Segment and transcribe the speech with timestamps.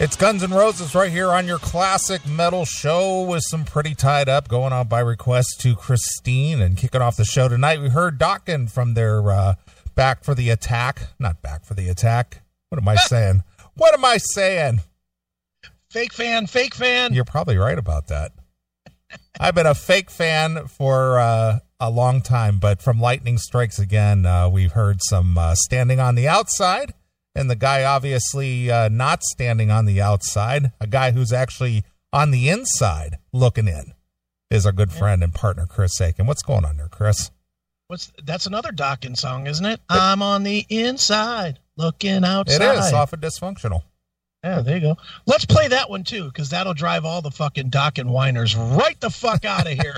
[0.00, 4.28] It's Guns N' Roses right here on your classic metal show with some pretty tied
[4.28, 7.80] up going on by request to Christine and kicking off the show tonight.
[7.80, 9.54] We heard Dokken from their uh,
[9.94, 11.10] Back for the Attack.
[11.20, 12.42] Not Back for the Attack.
[12.70, 13.44] What am I saying?
[13.74, 14.80] What am I saying?
[15.90, 17.14] Fake fan, fake fan.
[17.14, 18.32] You're probably right about that.
[19.38, 24.26] I've been a fake fan for uh, a long time, but from Lightning Strikes Again,
[24.26, 26.94] uh, we've heard some uh, Standing on the Outside
[27.34, 32.30] and the guy obviously uh, not standing on the outside, a guy who's actually on
[32.30, 33.92] the inside looking in,
[34.50, 36.26] is our good friend and partner Chris Akin.
[36.26, 37.30] What's going on there, Chris?
[37.88, 39.80] What's that's another Dokken song, isn't it?
[39.88, 42.76] I'm on the inside looking outside.
[42.76, 43.82] It is off of Dysfunctional.
[44.42, 44.96] Yeah, there you go.
[45.26, 49.10] Let's play that one too, because that'll drive all the fucking Dokken whiners right the
[49.10, 49.96] fuck out of here.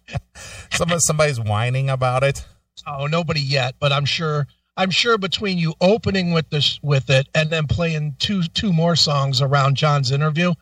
[0.72, 2.44] Some somebody's whining about it.
[2.86, 4.46] Oh, nobody yet, but I'm sure
[4.76, 8.96] I'm sure between you opening with this with it and then playing two two more
[8.96, 10.54] songs around John's interview,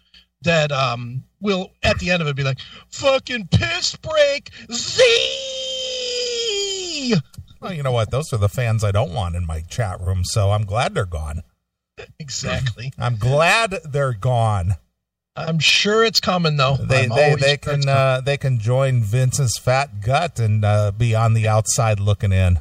[0.43, 2.59] that um will at the end of it be like
[2.91, 4.99] fucking piss break Z.
[7.61, 8.11] Well, you know what?
[8.11, 11.05] Those are the fans I don't want in my chat room, so I'm glad they're
[11.05, 11.43] gone.
[12.19, 12.93] Exactly.
[12.99, 14.77] I'm glad they're gone.
[15.37, 16.77] I'm sure it's coming though.
[16.77, 21.15] They I'm they they can uh, they can join Vince's fat gut and uh, be
[21.15, 22.59] on the outside looking in.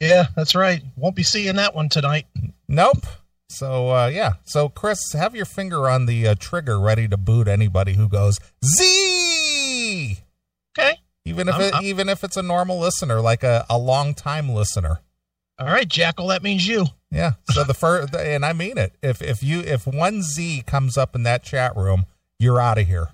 [0.00, 0.82] Yeah, that's right.
[0.96, 2.26] Won't be seeing that one tonight.
[2.68, 3.04] Nope.
[3.48, 4.34] So uh, yeah.
[4.44, 8.38] So Chris, have your finger on the uh, trigger, ready to boot anybody who goes
[8.64, 10.18] Z.
[10.78, 10.98] Okay.
[11.24, 15.00] Even if it, even if it's a normal listener, like a, a long time listener.
[15.58, 16.28] All right, Jackal.
[16.28, 16.86] That means you.
[17.10, 17.32] Yeah.
[17.50, 18.94] So the first, and I mean it.
[19.02, 22.06] If if you if one Z comes up in that chat room,
[22.38, 23.08] you're out of here.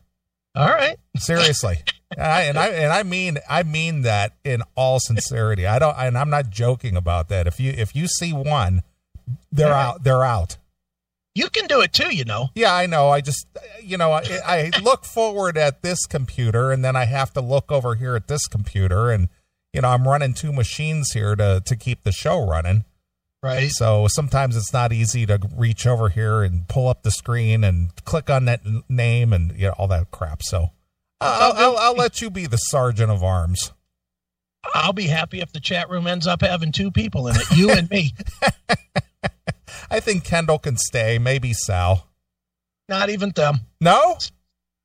[0.55, 0.97] All right.
[1.17, 1.79] Seriously.
[2.17, 5.67] I, and I and I mean I mean that in all sincerity.
[5.67, 7.47] I don't and I'm not joking about that.
[7.47, 8.83] If you if you see one,
[9.51, 10.05] they're out.
[10.05, 10.59] They're out.
[11.35, 12.51] You can do it too, you know.
[12.55, 13.09] Yeah, I know.
[13.11, 13.47] I just
[13.83, 17.73] you know, I, I look forward at this computer and then I have to look
[17.73, 19.29] over here at this computer and
[19.73, 22.85] you know, I'm running two machines here to to keep the show running.
[23.45, 23.71] Right.
[23.71, 27.95] So sometimes it's not easy to reach over here and pull up the screen and
[28.07, 30.43] click on that name and you know all that crap.
[30.43, 30.71] So
[31.21, 33.75] I'll, I'll, I'll, let you be the sergeant of arms.
[34.75, 37.71] I'll be happy if the chat room ends up having two people in it, you
[37.71, 38.15] and me.
[39.91, 42.09] I think Kendall can stay, maybe Sal.
[42.89, 43.61] Not even them.
[43.79, 44.17] No?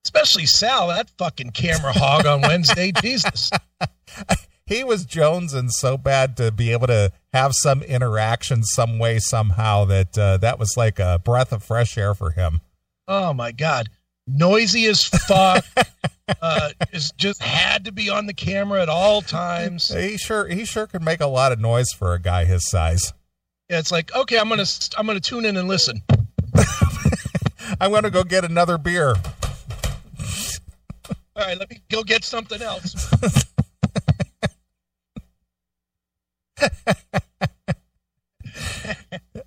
[0.04, 2.92] Especially Sal, that fucking camera hog on Wednesday.
[3.02, 3.52] Jesus.
[4.70, 9.20] He was Jones and so bad to be able to have some interaction some way,
[9.20, 12.62] somehow, that uh, that was like a breath of fresh air for him.
[13.08, 13.90] Oh, my God
[14.30, 15.66] noisy as fuck.
[16.42, 19.90] uh, is just had to be on the camera at all times.
[19.90, 23.14] He sure he sure could make a lot of noise for a guy his size.
[23.70, 24.66] Yeah, it's like okay, I'm gonna
[24.98, 26.02] I'm gonna tune in and listen.
[27.82, 29.16] I'm gonna go get another beer.
[31.36, 33.46] All right, let me go get something else.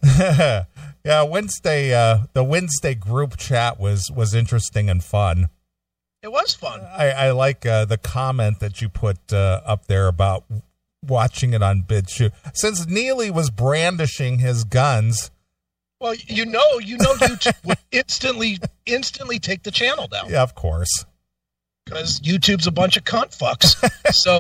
[1.05, 1.95] yeah, Wednesday.
[1.95, 5.49] Uh, the Wednesday group chat was was interesting and fun.
[6.23, 6.81] It was fun.
[6.83, 10.45] I, I like uh, the comment that you put uh, up there about
[11.05, 12.33] watching it on BitChute.
[12.55, 15.33] Since Neely was brandishing his guns.
[16.01, 20.31] Well, you know, you know, YouTube would instantly, instantly take the channel down.
[20.31, 21.07] Yeah, of course.
[21.85, 23.75] Because YouTube's a bunch of cunt fucks.
[24.15, 24.39] so,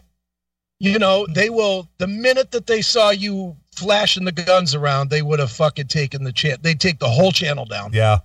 [0.82, 1.88] you know, they will.
[1.98, 6.24] The minute that they saw you flashing the guns around, they would have fucking taken
[6.24, 6.58] the chance.
[6.60, 7.92] They'd take the whole channel down.
[7.92, 8.18] Yeah.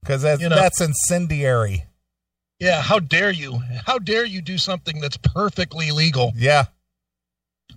[0.00, 1.84] Because that's, you know, that's incendiary.
[2.60, 2.80] Yeah.
[2.80, 3.60] How dare you?
[3.84, 6.32] How dare you do something that's perfectly legal?
[6.36, 6.66] Yeah.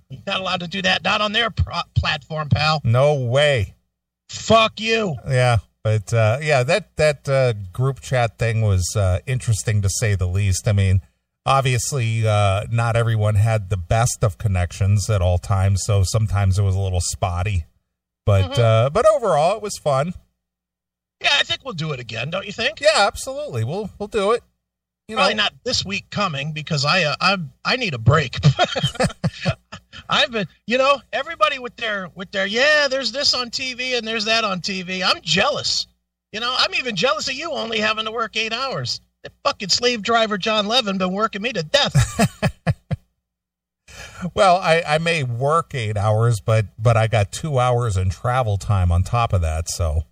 [0.10, 1.04] You're not allowed to do that.
[1.04, 2.82] Not on their pro- platform, pal.
[2.84, 3.74] No way.
[4.30, 5.16] Fuck you.
[5.28, 5.58] Yeah.
[5.84, 10.28] But uh, yeah, that that uh, group chat thing was uh, interesting to say the
[10.28, 10.68] least.
[10.68, 11.02] I mean,
[11.48, 16.64] obviously uh, not everyone had the best of connections at all times so sometimes it
[16.64, 17.66] was a little spotty
[18.26, 18.62] but mm-hmm.
[18.62, 20.14] uh, but overall it was fun
[21.22, 24.32] yeah i think we'll do it again don't you think yeah absolutely we'll we'll do
[24.32, 24.44] it
[25.08, 28.36] you Probably know, not this week coming because I uh, I I need a break.
[30.10, 34.06] I've been, you know, everybody with their with their yeah, there's this on TV and
[34.06, 35.02] there's that on TV.
[35.06, 35.88] I'm jealous.
[36.34, 39.70] You know, I'm even jealous of you only having to work eight hours the fucking
[39.70, 42.54] slave driver John Levin been working me to death.
[44.34, 48.58] well, I, I may work eight hours, but but I got two hours in travel
[48.58, 50.04] time on top of that, so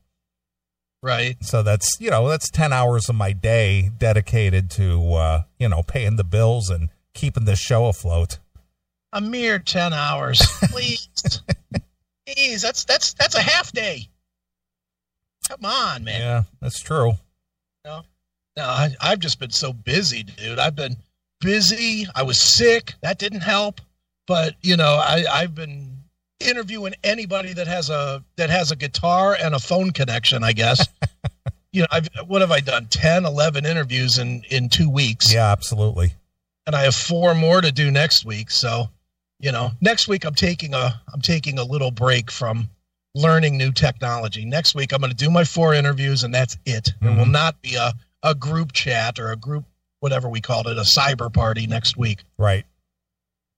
[1.01, 1.37] right.
[1.41, 5.83] So that's you know that's ten hours of my day dedicated to uh, you know
[5.83, 8.39] paying the bills and keeping the show afloat.
[9.13, 10.41] A mere ten hours,
[10.71, 11.07] please.
[12.27, 14.09] Please, that's that's that's a half day.
[15.47, 16.19] Come on, man.
[16.19, 17.13] Yeah, that's true.
[18.57, 20.59] No, I, I've just been so busy, dude.
[20.59, 20.95] I've been
[21.41, 22.07] busy.
[22.15, 22.93] I was sick.
[23.01, 23.81] That didn't help.
[24.27, 25.97] But you know, I, I've been
[26.39, 30.43] interviewing anybody that has a that has a guitar and a phone connection.
[30.43, 30.87] I guess.
[31.71, 32.87] you know, I've what have I done?
[32.87, 35.33] 10, 11 interviews in in two weeks.
[35.33, 36.13] Yeah, absolutely.
[36.65, 38.49] And I have four more to do next week.
[38.49, 38.89] So,
[39.39, 42.69] you know, next week I'm taking a I'm taking a little break from
[43.13, 44.45] learning new technology.
[44.45, 46.89] Next week I'm going to do my four interviews and that's it.
[47.01, 47.31] There will Mhm.
[47.31, 47.93] not be a
[48.25, 49.63] a group chat or a group
[50.01, 52.23] whatever we called it, a cyber party next week.
[52.37, 52.65] Right.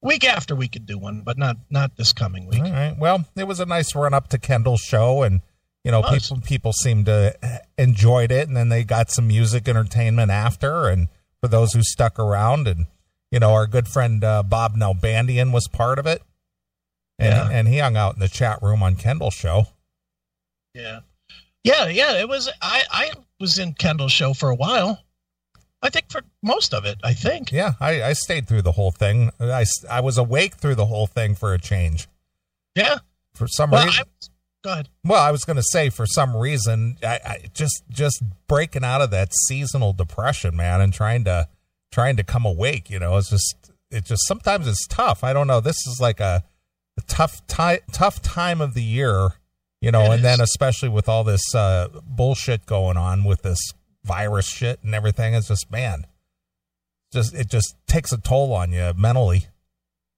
[0.02, 2.62] Week after we could do one, but not not this coming week.
[2.64, 2.96] All right.
[2.98, 5.42] Well, it was a nice run up to Kendall's show, and
[5.84, 7.36] you know, people people seemed to
[7.78, 10.88] enjoyed it, and then they got some music entertainment after.
[10.88, 11.08] And
[11.42, 12.86] for those who stuck around, and
[13.32, 16.22] you know, our good friend uh, Bob Nalbandian was part of it,
[17.18, 17.50] and Yeah.
[17.52, 19.66] and he hung out in the chat room on Kendall's show.
[20.76, 21.00] Yeah.
[21.64, 25.04] Yeah, yeah, it was I I was in Kendall's show for a while.
[25.82, 27.52] I think for most of it, I think.
[27.52, 29.32] Yeah, I, I stayed through the whole thing.
[29.40, 32.08] I, I was awake through the whole thing for a change.
[32.76, 32.98] Yeah.
[33.36, 34.28] For some Well, reason, I,
[34.64, 34.90] go ahead.
[35.04, 39.02] Well, I was going to say for some reason, I, I just just breaking out
[39.02, 41.48] of that seasonal depression, man, and trying to
[41.92, 42.90] trying to come awake.
[42.90, 45.24] You know, it's just it just sometimes it's tough.
[45.24, 45.60] I don't know.
[45.60, 46.44] This is like a,
[46.98, 49.30] a tough time tough time of the year,
[49.82, 53.60] you know, It and then especially with all this uh, bullshit going on with this
[54.04, 55.34] virus shit and everything.
[55.34, 56.06] It's just man,
[57.12, 59.46] just it just takes a toll on you mentally.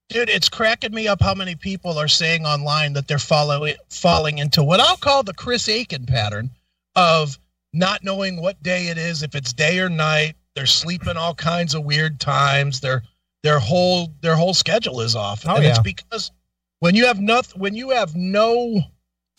[0.09, 4.39] Dude, it's cracking me up how many people are saying online that they're following falling
[4.39, 6.49] into what I'll call the Chris Akin pattern
[6.95, 7.37] of
[7.73, 10.35] not knowing what day it is, if it's day or night.
[10.55, 12.79] They're sleeping all kinds of weird times.
[12.81, 13.03] Their
[13.43, 15.81] their whole their whole schedule is off, Oh, and it's yeah.
[15.83, 16.31] because
[16.79, 18.81] when you have nothing, when you have no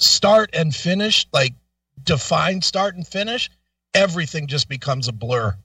[0.01, 1.55] start and finish, like
[2.03, 3.51] define start and finish,
[3.95, 5.57] everything just becomes a blur,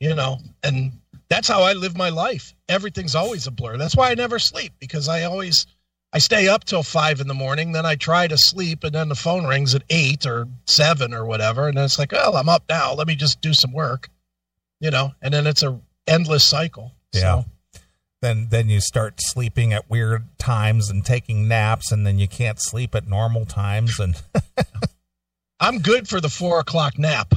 [0.00, 0.38] you know.
[0.62, 0.92] And
[1.28, 2.54] that's how I live my life.
[2.68, 3.76] Everything's always a blur.
[3.76, 5.66] That's why I never sleep because I always
[6.14, 9.08] I stay up till five in the morning, then I try to sleep, and then
[9.08, 12.48] the phone rings at eight or seven or whatever, and then it's like, oh, I'm
[12.48, 12.94] up now.
[12.94, 14.08] Let me just do some work,
[14.78, 15.12] you know.
[15.20, 16.92] And then it's a endless cycle.
[17.12, 17.20] Yeah.
[17.20, 17.44] So,
[18.24, 22.58] Then then you start sleeping at weird times and taking naps, and then you can't
[22.58, 24.16] sleep at normal times, and
[25.60, 27.34] I'm good for the four o'clock nap.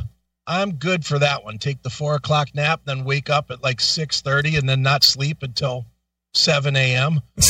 [0.47, 1.57] I'm good for that one.
[1.57, 5.03] Take the four o'clock nap, then wake up at like six thirty, and then not
[5.03, 5.85] sleep until
[6.33, 7.21] seven a.m.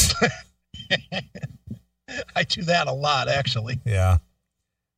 [2.36, 3.80] I do that a lot, actually.
[3.86, 4.18] Yeah.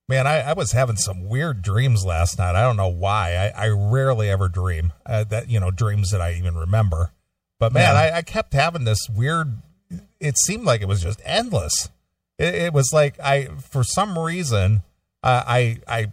[0.08, 2.56] Man, I, I was having some weird dreams last night.
[2.56, 3.52] I don't know why.
[3.54, 7.12] I, I rarely ever dream uh, that, you know, dreams that I even remember.
[7.60, 8.00] But man, Yeah.
[8.14, 9.58] I, I kept having this weird,
[10.20, 11.90] it seemed like it was just endless.
[12.38, 14.82] It, it was like I, for some reason,
[15.24, 16.08] uh, I, I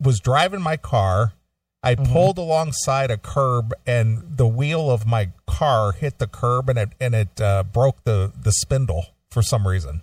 [0.00, 1.34] was driving my car.
[1.82, 2.10] I Mhm.
[2.10, 6.88] pulled alongside a curb and the wheel of my car hit the curb and it,
[6.98, 10.00] and it uh, broke the, the spindle for some reason.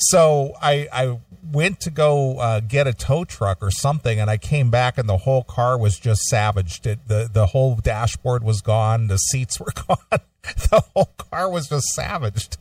[0.00, 1.20] So I I
[1.52, 5.08] went to go uh, get a tow truck or something, and I came back, and
[5.08, 6.86] the whole car was just savaged.
[6.86, 9.08] It, the The whole dashboard was gone.
[9.08, 10.20] The seats were gone.
[10.42, 12.56] the whole car was just savaged.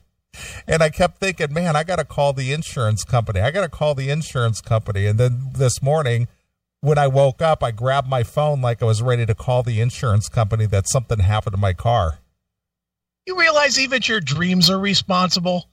[0.68, 3.42] And I kept thinking, man, I got to call the insurance company.
[3.42, 5.06] I got to call the insurance company.
[5.06, 6.28] And then this morning,
[6.82, 9.82] when I woke up, I grabbed my phone like I was ready to call the
[9.82, 12.20] insurance company that something happened to my car.
[13.26, 15.68] You realize even your dreams are responsible?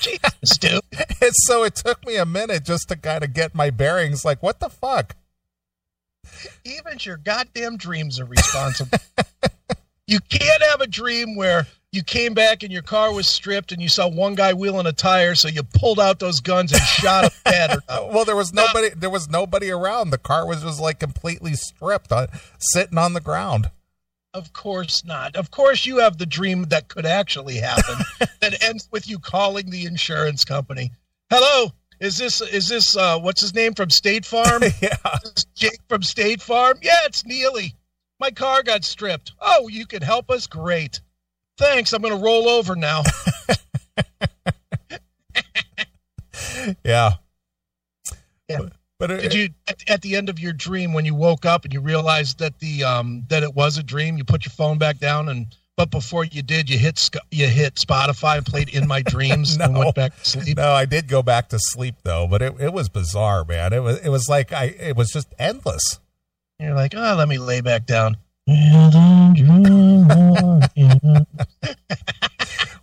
[0.00, 0.80] Jesus, dude.
[1.22, 4.24] And so it took me a minute just to kind of get my bearings.
[4.24, 5.16] Like, what the fuck?
[6.64, 8.98] Even your goddamn dreams are responsible.
[10.06, 13.82] you can't have a dream where you came back and your car was stripped and
[13.82, 17.24] you saw one guy wheeling a tire, so you pulled out those guns and shot
[17.24, 17.78] him dead.
[17.88, 18.90] Well, there was nobody.
[18.90, 20.10] There was nobody around.
[20.10, 22.28] The car was just like completely stripped, uh,
[22.58, 23.70] sitting on the ground.
[24.32, 25.34] Of course not.
[25.34, 27.96] Of course, you have the dream that could actually happen
[28.40, 30.92] that ends with you calling the insurance company.
[31.30, 34.62] Hello, is this is this uh, what's his name from State Farm?
[34.80, 34.96] yeah,
[35.56, 36.78] Jake from State Farm?
[36.80, 37.74] Yeah, it's Neely.
[38.20, 39.32] My car got stripped.
[39.40, 40.46] Oh, you can help us?
[40.46, 41.00] Great.
[41.58, 41.92] Thanks.
[41.92, 43.02] I'm going to roll over now.
[46.84, 47.12] yeah,
[48.48, 48.58] Yeah.
[48.58, 51.46] But, but it, Did you at, at the end of your dream when you woke
[51.46, 54.18] up and you realized that the um that it was a dream?
[54.18, 57.76] You put your phone back down and but before you did, you hit you hit
[57.76, 60.58] Spotify and played "In My Dreams" and went back to sleep.
[60.58, 63.72] no, I did go back to sleep though, but it, it was bizarre, man.
[63.72, 65.98] It was it was like I it was just endless.
[66.58, 68.18] You're like, oh, let me lay back down.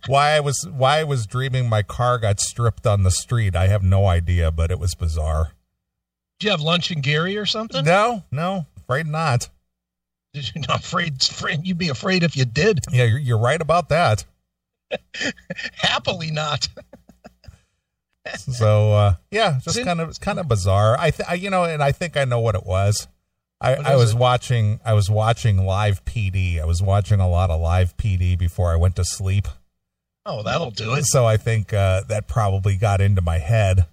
[0.08, 3.66] Why I was why I was dreaming my car got stripped on the street, I
[3.66, 5.52] have no idea, but it was bizarre.
[6.38, 7.84] Did you have lunch in Gary or something?
[7.84, 9.48] No, no, afraid not.
[10.32, 11.66] Did you not afraid, afraid?
[11.66, 12.80] You'd be afraid if you did.
[12.90, 14.24] Yeah, you're, you're right about that.
[15.74, 16.68] Happily not.
[18.36, 20.96] So uh, yeah, just kind of kind of bizarre.
[20.98, 23.08] I, th- I you know, and I think I know what it was.
[23.60, 24.18] I, I was it?
[24.18, 26.60] watching I was watching live PD.
[26.60, 29.48] I was watching a lot of live PD before I went to sleep.
[30.26, 31.06] Oh, that'll do it.
[31.06, 33.86] So I think uh, that probably got into my head.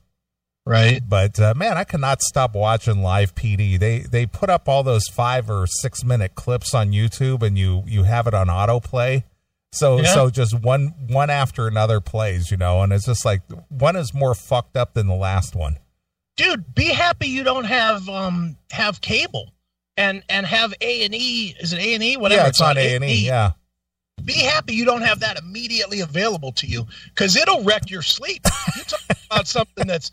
[0.65, 1.01] Right.
[1.07, 3.77] But uh, man, I cannot stop watching live PD.
[3.79, 7.83] They they put up all those five or six minute clips on YouTube, and you
[7.85, 9.23] you have it on autoplay.
[9.71, 10.13] So Yeah.
[10.13, 14.13] so just one one after another plays, you know, and it's just like one is
[14.13, 15.77] more fucked up than the last one.
[16.37, 19.51] Dude, be happy you don't have um have cable
[19.97, 21.55] and and have A and E.
[21.59, 22.17] Is it A and E?
[22.17, 22.41] Whatever.
[22.41, 23.25] yeah, it's on A and E.
[23.27, 23.51] Yeah,
[24.23, 28.41] Be happy you don't have that immediately available to you because it'll wreck your sleep.
[28.75, 30.09] You talk about something that's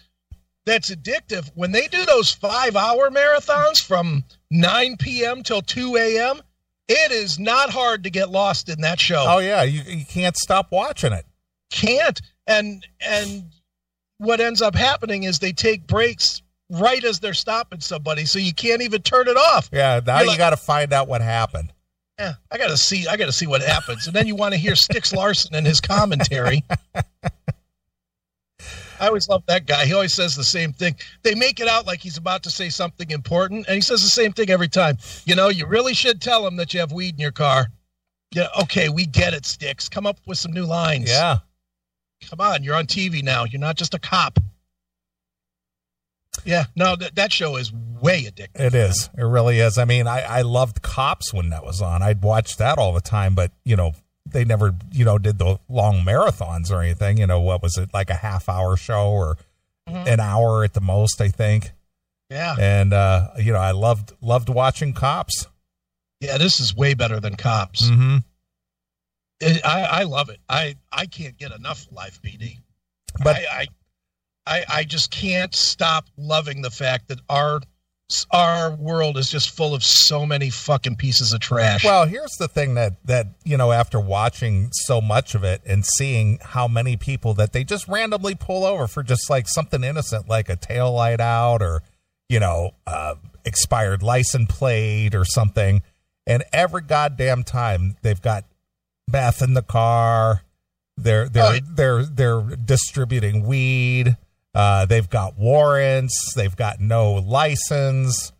[0.66, 1.50] that's addictive.
[1.54, 5.42] When they do those five hour marathons from 9 p.m.
[5.42, 6.40] till 2 a.m.,
[6.88, 9.24] it is not hard to get lost in that show.
[9.26, 11.24] Oh yeah, you you can't stop watching it.
[11.70, 13.44] can't and and
[14.18, 18.52] what ends up happening is they take breaks right as they're stopping somebody so you
[18.54, 21.20] can't even turn it off Yeah, now You're you like- got to find out what
[21.22, 21.72] happened.
[22.18, 24.74] yeah i gotta see i gotta see what happens and then you want to hear
[24.76, 26.62] sticks larson and his commentary
[29.00, 31.86] i always love that guy he always says the same thing they make it out
[31.86, 34.96] like he's about to say something important and he says the same thing every time
[35.24, 37.68] you know you really should tell him that you have weed in your car
[38.32, 41.38] yeah okay we get it sticks come up with some new lines Yeah,
[42.30, 43.44] Come on, you're on TV now.
[43.44, 44.38] You're not just a cop.
[46.44, 48.60] Yeah, no, that that show is way addictive.
[48.60, 49.10] it is.
[49.16, 49.76] It really is.
[49.76, 52.02] I mean, I I loved Cops when that was on.
[52.02, 53.92] I'd watch that all the time, but you know.
[54.32, 57.18] They never, you know, did the long marathons or anything.
[57.18, 59.36] You know, what was it like a half hour show or
[59.88, 60.06] Mhm.
[60.06, 61.20] an hour at the most?
[61.20, 61.72] I think.
[62.30, 65.46] Yeah, and uh, you know, I loved loved watching cops.
[66.20, 67.82] yeah, this is way better than Cops.
[67.90, 68.18] Mm-hmm.
[69.40, 70.40] It- I I love it.
[70.48, 72.58] I I can't get enough Live PD.
[73.22, 73.66] But- I, I
[74.46, 77.60] I I just can't stop loving the fact that our
[78.30, 81.84] our world is just full of so many fucking pieces of trash.
[81.84, 85.84] Well, here's the thing that that you know, after watching so much of it and
[85.84, 90.28] seeing how many people that they just randomly pull over for just like something innocent,
[90.28, 91.82] like a tail light out or
[92.28, 93.14] you know, uh,
[93.44, 95.82] expired license plate or something,
[96.26, 98.44] and every goddamn time they've got
[99.10, 100.42] meth in the car.
[100.96, 101.60] They're they're yeah.
[101.70, 104.16] they're they're distributing weed.
[104.54, 106.34] Uh, they've got warrants.
[106.34, 108.32] They've got no license.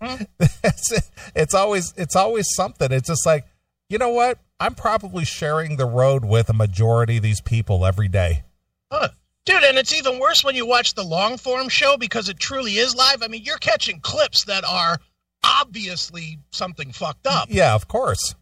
[0.00, 2.90] it's, it's always it's always something.
[2.92, 3.46] It's just like
[3.88, 4.38] you know what?
[4.60, 8.42] I'm probably sharing the road with a majority of these people every day.
[8.90, 9.08] Huh.
[9.46, 12.72] Dude, and it's even worse when you watch the long form show because it truly
[12.72, 13.22] is live.
[13.22, 14.98] I mean, you're catching clips that are
[15.42, 17.48] obviously something fucked up.
[17.50, 18.34] Yeah, of course.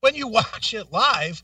[0.00, 1.42] When you watch it live,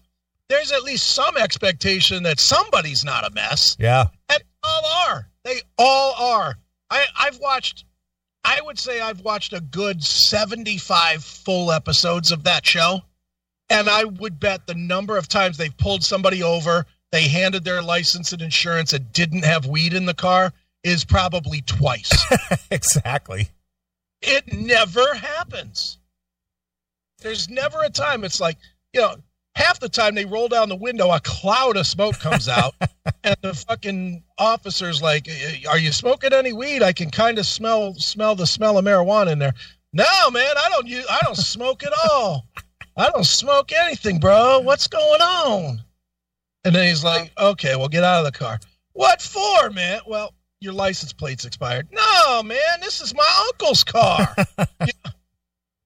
[0.48, 3.76] there's at least some expectation that somebody's not a mess.
[3.78, 5.28] Yeah, And all are.
[5.44, 6.56] They all are.
[6.90, 7.84] I, I've watched,
[8.44, 13.02] I would say I've watched a good 75 full episodes of that show.
[13.70, 17.82] And I would bet the number of times they've pulled somebody over, they handed their
[17.82, 22.10] license and insurance and didn't have weed in the car is probably twice.
[22.70, 23.48] exactly.
[24.20, 25.98] it never happens.
[27.20, 28.58] There's never a time it's like,
[28.92, 29.16] you know,
[29.54, 32.74] half the time they roll down the window, a cloud of smoke comes out,
[33.24, 35.28] and the fucking officer's like,
[35.68, 36.82] "Are you smoking any weed?
[36.82, 39.54] I can kind of smell smell the smell of marijuana in there."
[39.92, 42.46] No, man, I don't use, I don't smoke at all.
[42.96, 44.60] I don't smoke anything, bro.
[44.60, 45.84] What's going on?
[46.64, 48.58] And then he's like, "Okay, well, get out of the car."
[48.92, 50.00] What for, man?
[50.06, 51.88] Well, your license plate's expired.
[51.92, 54.34] No, man, this is my uncle's car.
[54.80, 55.10] Yeah.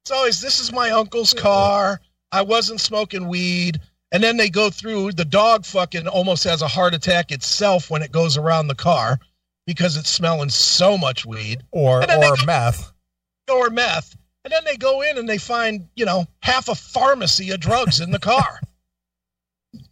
[0.03, 2.01] It's always this is my uncle's car.
[2.33, 3.81] I wasn't smoking weed.
[4.11, 8.03] And then they go through the dog fucking almost has a heart attack itself when
[8.03, 9.19] it goes around the car
[9.67, 12.93] because it's smelling so much weed Or And then they or go- meth.
[13.51, 14.17] or meth.
[14.45, 18.01] And then they go in and they find, you know, half a pharmacy of drugs
[18.01, 18.61] in the car.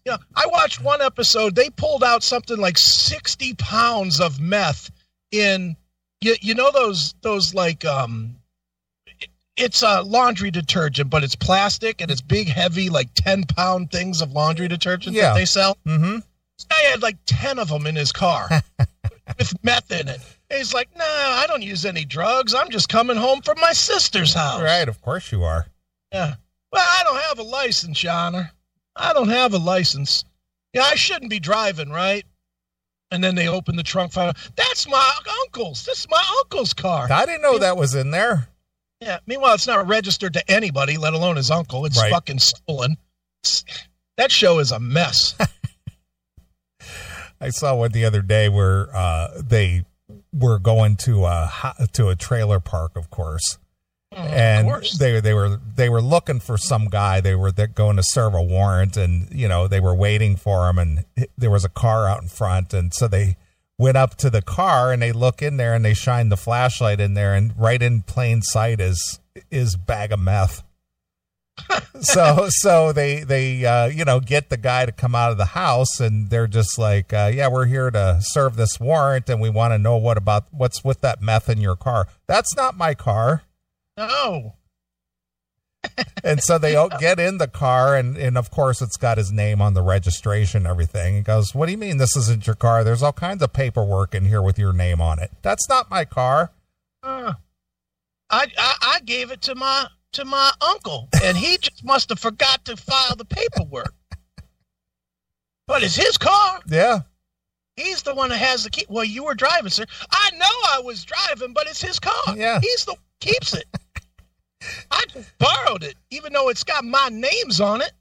[0.06, 1.54] You know, I watched one episode.
[1.54, 4.90] They pulled out something like 60 pounds of meth
[5.32, 5.76] in,
[6.22, 8.35] you, you know, those, those like, um,
[9.56, 14.20] it's a laundry detergent, but it's plastic and it's big, heavy, like 10 pound things
[14.20, 15.28] of laundry detergent Yeah.
[15.30, 15.76] that they sell.
[15.86, 16.16] Mm-hmm.
[16.58, 18.48] This guy had like 10 of them in his car
[19.38, 20.20] with meth in it.
[20.50, 22.54] And he's like, nah, I don't use any drugs.
[22.54, 24.62] I'm just coming home from my sister's house.
[24.62, 25.66] Right, of course you are.
[26.12, 26.34] Yeah.
[26.72, 28.52] Well, I don't have a license, Your Honor.
[28.94, 30.24] I don't have a license.
[30.72, 32.24] Yeah, I shouldn't be driving, right?
[33.10, 35.84] And then they open the trunk, find that's my uncle's.
[35.84, 37.06] This is my uncle's car.
[37.10, 38.48] I didn't know that was in there.
[39.00, 39.18] Yeah.
[39.26, 41.84] Meanwhile, it's not registered to anybody, let alone his uncle.
[41.86, 42.10] It's Right.
[42.10, 42.96] fucking stolen.
[43.44, 43.64] It's-
[44.16, 45.34] that show is a mess.
[47.40, 49.84] I saw one the other day where uh, they
[50.32, 51.50] were going to a
[51.92, 53.58] to a trailer park, of course,
[54.12, 54.96] and of course.
[54.98, 57.20] they they were they were looking for some guy.
[57.20, 60.68] They were they're going to serve a warrant, and you know they were waiting for
[60.70, 61.04] him, and
[61.36, 63.36] there was a car out in front, and so they
[63.78, 67.00] went up to the car and they look in there and they shine the flashlight
[67.00, 70.62] in there, and right in plain sight is is bag of meth.
[72.00, 75.46] so so they they uh, you know get the guy to come out of the
[75.46, 79.48] house and they're just like uh, yeah we're here to serve this warrant and we
[79.48, 82.92] want to know what about what's with that meth in your car that's not my
[82.92, 83.42] car
[83.96, 84.54] no.
[86.24, 89.60] And so they get in the car and and of course it's got his name
[89.60, 92.82] on the registration and everything he goes what do you mean this isn't your car
[92.84, 96.04] there's all kinds of paperwork in here with your name on it that's not my
[96.04, 96.50] car
[97.02, 97.34] Uh,
[98.30, 102.18] I, I I gave it to my to my uncle, and he just must have
[102.18, 103.92] forgot to file the paperwork.
[105.66, 106.60] But it's his car.
[106.68, 107.00] yeah
[107.76, 108.86] He's the one that has the key.
[108.88, 109.84] Well, you were driving, sir.
[110.10, 112.34] I know I was driving, but it's his car.
[112.34, 112.58] Yeah.
[112.60, 113.66] He's the keeps it.
[114.90, 117.92] I just borrowed it, even though it's got my names on it.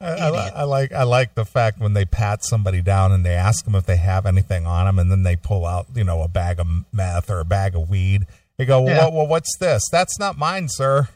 [0.00, 0.48] I, I.
[0.48, 3.76] I like I like the fact when they pat somebody down and they ask them
[3.76, 6.58] if they have anything on them, and then they pull out you know a bag
[6.58, 8.26] of meth or a bag of weed.
[8.56, 9.04] They go, well, Yeah.
[9.04, 9.82] what, well what's this?
[9.90, 11.08] That's not mine, sir.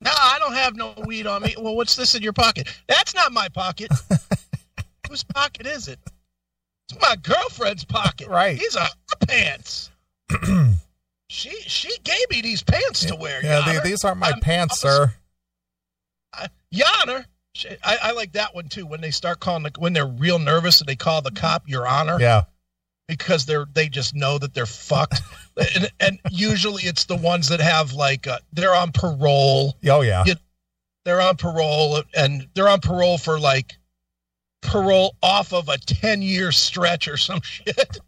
[0.00, 1.54] No, I don't have no weed on me.
[1.58, 2.68] Well, what's this in your pocket?
[2.88, 3.90] That's not my pocket.
[5.08, 5.98] Whose pocket is it?
[6.88, 8.28] It's my girlfriend's pocket.
[8.28, 8.58] Right.
[8.58, 9.90] These are her pants.
[11.28, 13.42] she she gave me these pants to wear.
[13.44, 15.14] Yeah, the- these aren't my I'm- pants, I'm sir.
[16.32, 17.24] I- Yana.
[17.84, 18.84] I, I like that one too.
[18.84, 21.86] When they start calling the, when they're real nervous and they call the cop Your
[21.86, 22.42] Honor Yeah,
[23.06, 25.20] because they're they just know that they're fucked.
[25.76, 29.76] and, and usually it's the ones that have like uh, they're on parole.
[29.88, 30.34] oh yeah, Yeah.
[31.04, 33.74] they're on parole and they're on parole for like
[34.62, 37.98] parole off of a 10 year stretch or some shit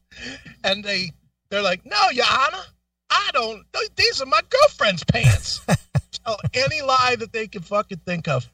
[0.64, 1.12] and they
[1.50, 2.62] they're like no your honor
[3.10, 5.60] i don't th- these are my girlfriend's pants
[6.24, 8.48] tell any lie that they can fucking think of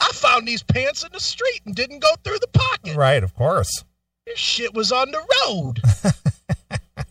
[0.00, 3.34] i found these pants in the street and didn't go through the pocket right, of
[3.34, 3.84] course.
[4.26, 5.80] this shit was on the road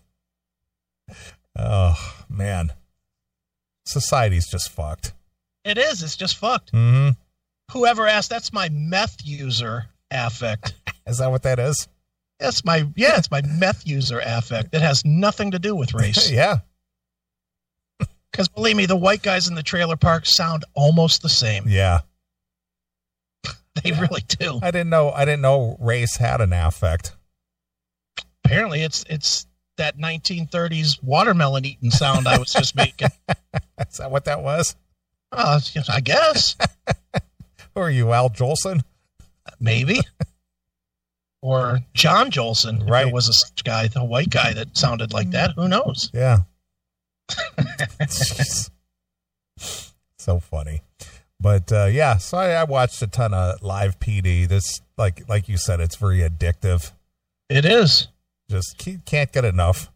[1.59, 1.95] Oh
[2.29, 2.71] man,
[3.85, 5.13] society's just fucked.
[5.65, 7.09] it is it's just fucked hmm
[7.71, 10.73] whoever asked that's my meth user affect
[11.07, 11.87] Is that what that is?
[12.39, 14.75] That's my yeah, it's my meth user affect.
[14.75, 16.29] It has nothing to do with race.
[16.29, 16.57] yeah,
[18.31, 21.65] Because believe me, the white guys in the trailer park sound almost the same.
[21.67, 22.01] yeah.
[23.83, 24.59] They really do.
[24.63, 25.11] I didn't know.
[25.11, 27.15] I didn't know race had an affect.
[28.43, 29.45] Apparently, it's it's
[29.77, 33.09] that 1930s watermelon eating sound I was just making.
[33.87, 34.75] Is that what that was?
[35.31, 35.59] Uh,
[35.89, 36.55] I guess
[37.75, 38.81] Who are you, Al Jolson?
[39.59, 39.99] maybe.
[41.43, 43.05] Or John Jolson, Right.
[43.05, 45.51] there was a guy, the white guy that sounded like that.
[45.55, 46.09] Who knows?
[46.15, 46.39] Yeah.
[50.19, 50.81] So funny.
[51.39, 54.45] But uh, yeah, so I, I watched a ton of live PD.
[54.45, 56.91] This, like like you said, it's very addictive.
[57.49, 58.09] It is.
[58.49, 59.89] Just can't get enough.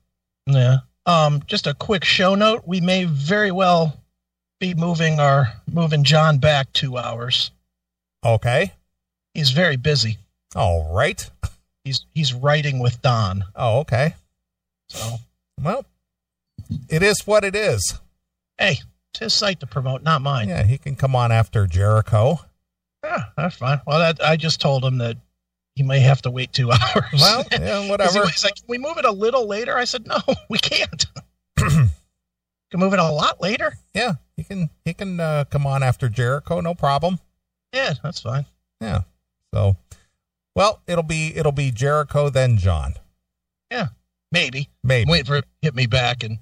[0.46, 0.78] Yeah.
[1.06, 2.64] Um, just a quick show note.
[2.66, 4.00] We may very well
[4.60, 7.52] be moving our moving John back two hours.
[8.24, 8.72] Okay.
[9.34, 10.18] He's very busy.
[10.56, 11.30] All right.
[11.84, 13.44] He's he's writing with Don.
[13.56, 14.16] Oh, okay.
[14.88, 15.18] So
[15.62, 15.86] Well,
[16.90, 18.00] it is what it is.
[18.58, 18.78] hey,
[19.12, 20.48] it's his site to promote, not mine.
[20.50, 22.40] Yeah, he can come on after Jericho.
[23.04, 23.82] Yeah, that's fine.
[23.88, 25.18] Well, that I just told him that
[25.76, 27.04] he may have to wait two hours.
[27.14, 28.20] Well, yeah, whatever.
[28.22, 30.18] was like, "Can we move it a little later?" I said, "No,
[30.50, 31.06] we can't.
[31.58, 31.90] can
[32.76, 36.62] move it a lot later." Yeah, he can he can uh, come on after Jericho,
[36.62, 37.20] no problem.
[37.74, 38.46] Yeah, that's fine.
[38.80, 39.02] Yeah.
[39.54, 39.76] So,
[40.56, 42.96] well, it'll be it'll be Jericho then John.
[43.72, 43.88] Yeah,
[44.32, 44.70] maybe.
[44.84, 45.04] Maybe.
[45.04, 46.38] I'm waiting for it hit me back, and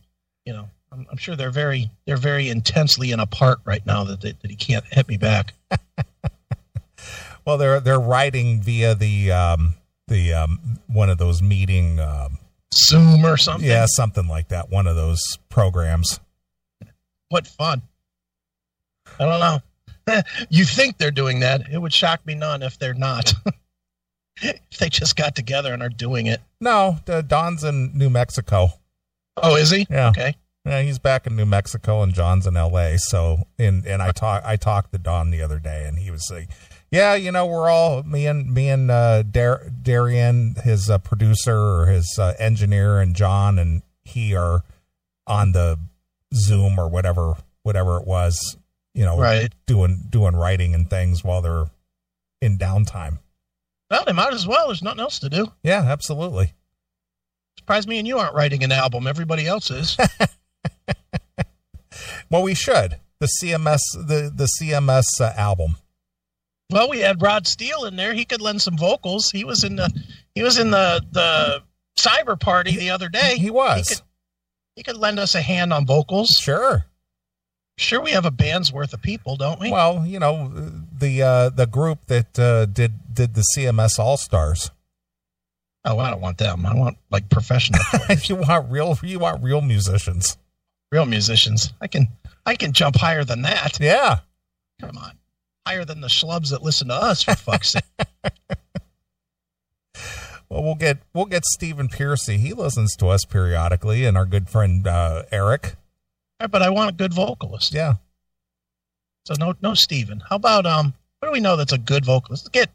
[0.50, 4.04] you know, I'm, I'm sure they're very they're very intensely in a part right now
[4.06, 5.54] that they, that he can't hit me back.
[7.46, 9.74] Well, they're they're writing via the um
[10.08, 12.38] the um one of those meeting um
[12.76, 13.68] Zoom or something.
[13.68, 16.20] yeah something like that one of those programs.
[17.30, 17.82] What fun.
[19.20, 20.22] I don't know.
[20.50, 21.62] you think they're doing that.
[21.72, 23.34] It would shock me none if they're not.
[24.42, 26.42] if they just got together and are doing it.
[26.62, 28.74] No, Don's in New Mexico.
[29.44, 29.86] Oh, is he?
[29.90, 30.10] Yeah.
[30.10, 30.36] Okay.
[30.66, 32.98] Yeah, he's back in New Mexico and John's in L.A.
[32.98, 36.28] So and and I talk I talked to Don the other day and he was
[36.32, 36.50] like
[36.92, 41.56] Yeah, you know, we're all me and me and uh, Dar- Darian, his uh, producer
[41.58, 44.64] or his uh, engineer, and John and he are
[45.28, 45.80] on the
[46.34, 48.58] Zoom or whatever whatever it was.
[48.94, 49.54] You know, Right.
[49.66, 51.68] doing doing writing and things while they're
[52.42, 53.20] in downtime.
[53.90, 54.68] Well, they might as well.
[54.68, 55.48] There's nothing else to do.
[55.64, 56.54] Yeah, absolutely.
[57.70, 59.06] Surprised me and you aren't writing an album.
[59.06, 59.96] Everybody else is.
[62.32, 65.76] Well, we should the CMS the the CMS uh, album.
[66.72, 68.14] well, we had Rod Steele in there.
[68.14, 69.32] He could lend some vocals.
[69.32, 69.90] He was in the
[70.36, 71.62] he was in the the
[72.00, 73.38] cyber party the other day.
[73.38, 74.04] He was He could,
[74.76, 76.30] he could lend us a hand on vocals.
[76.42, 76.86] sure.
[77.78, 79.72] Sure, we have a band's worth of people, don't we?
[79.72, 80.52] Well, you know
[80.92, 84.72] the uh, the group that uh, did did the CMS All Stars.
[85.86, 86.66] Oh, I don't want them.
[86.66, 90.38] I want like professional, if you want real you want real musicians.
[90.92, 91.74] real musicians.
[91.82, 92.08] I can
[92.46, 93.80] I can jump higher than that.
[93.80, 94.20] Yeah.
[94.82, 95.14] Come on,
[95.66, 97.24] higher than the schlubs that listen to us.
[97.24, 97.84] For fuck's sake.
[100.50, 102.38] Well, we'll get we'll get Stephen Pearcy.
[102.38, 105.76] He listens to us periodically, and our good friend uh, Eric.
[106.40, 107.72] But I want a good vocalist.
[107.72, 107.96] Yeah.
[109.26, 110.24] So no no Steven.
[110.28, 112.46] How about um what do we know that's a good vocalist?
[112.46, 112.70] Let's get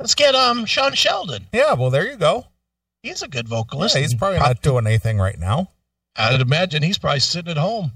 [0.00, 1.46] let's get um Sean Sheldon.
[1.52, 1.74] Yeah.
[1.74, 2.46] Well, there you go.
[3.02, 3.96] He's a good Yeah, vocalist.
[3.96, 5.70] he's probably not doing anything right now.
[6.16, 7.92] I'd imagine he's probably sitting at home.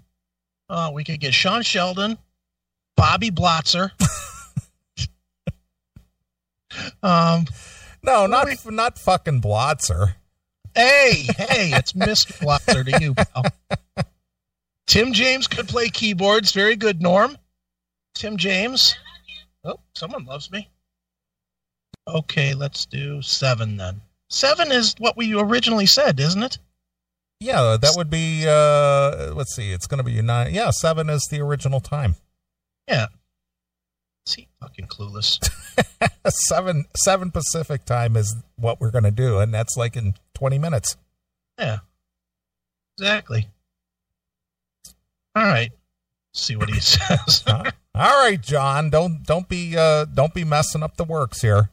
[0.68, 2.16] Uh, we could get Sean Sheldon,
[2.96, 3.90] Bobby Blotzer.
[7.02, 7.46] um,
[8.02, 8.58] No, not Really?
[8.76, 10.14] not fucking Blotzer.
[10.74, 12.32] hey, hey, it's Mr.
[12.38, 13.44] Blotzer to you, pal.
[14.86, 16.52] Tim James could play keyboards.
[16.52, 17.36] Very good, Norm.
[18.14, 18.96] Tim James.
[19.64, 20.68] Oh, someone loves me.
[22.08, 24.00] Okay, let's do seven then.
[24.28, 26.58] Seven is what we originally said, isn't it?
[27.40, 28.44] Yeah, that would be.
[28.46, 29.70] uh Let's see.
[29.72, 30.54] It's going to be nine.
[30.54, 32.16] Yeah, seven is the original time.
[32.88, 33.06] Yeah.
[34.26, 35.38] See, fucking clueless.
[36.28, 40.58] seven seven Pacific time is what we're going to do, and that's like in twenty
[40.58, 40.96] minutes.
[41.58, 41.78] Yeah.
[42.98, 43.48] Exactly.
[45.34, 45.72] All right.
[46.34, 47.42] See what he says.
[47.94, 48.90] All right, John.
[48.90, 51.70] Don't don't be uh don't be messing up the works here.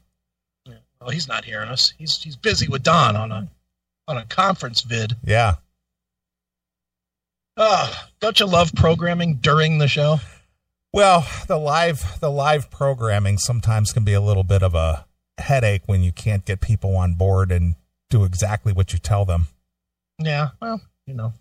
[0.99, 1.93] Well, he's not hearing us.
[1.97, 3.47] He's he's busy with Don on a
[4.07, 5.15] on a conference vid.
[5.23, 5.55] Yeah.
[7.57, 10.19] Oh, don't you love programming during the show?
[10.93, 15.05] Well, the live the live programming sometimes can be a little bit of a
[15.37, 17.75] headache when you can't get people on board and
[18.09, 19.47] do exactly what you tell them.
[20.17, 20.49] Yeah.
[20.61, 21.33] Well, you know,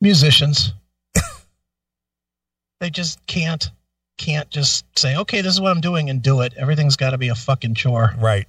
[0.00, 0.72] musicians.
[2.80, 3.70] they just can't
[4.18, 6.52] can't just say, okay, this is what I'm doing and do it.
[6.56, 8.14] Everything's got to be a fucking chore.
[8.18, 8.46] Right.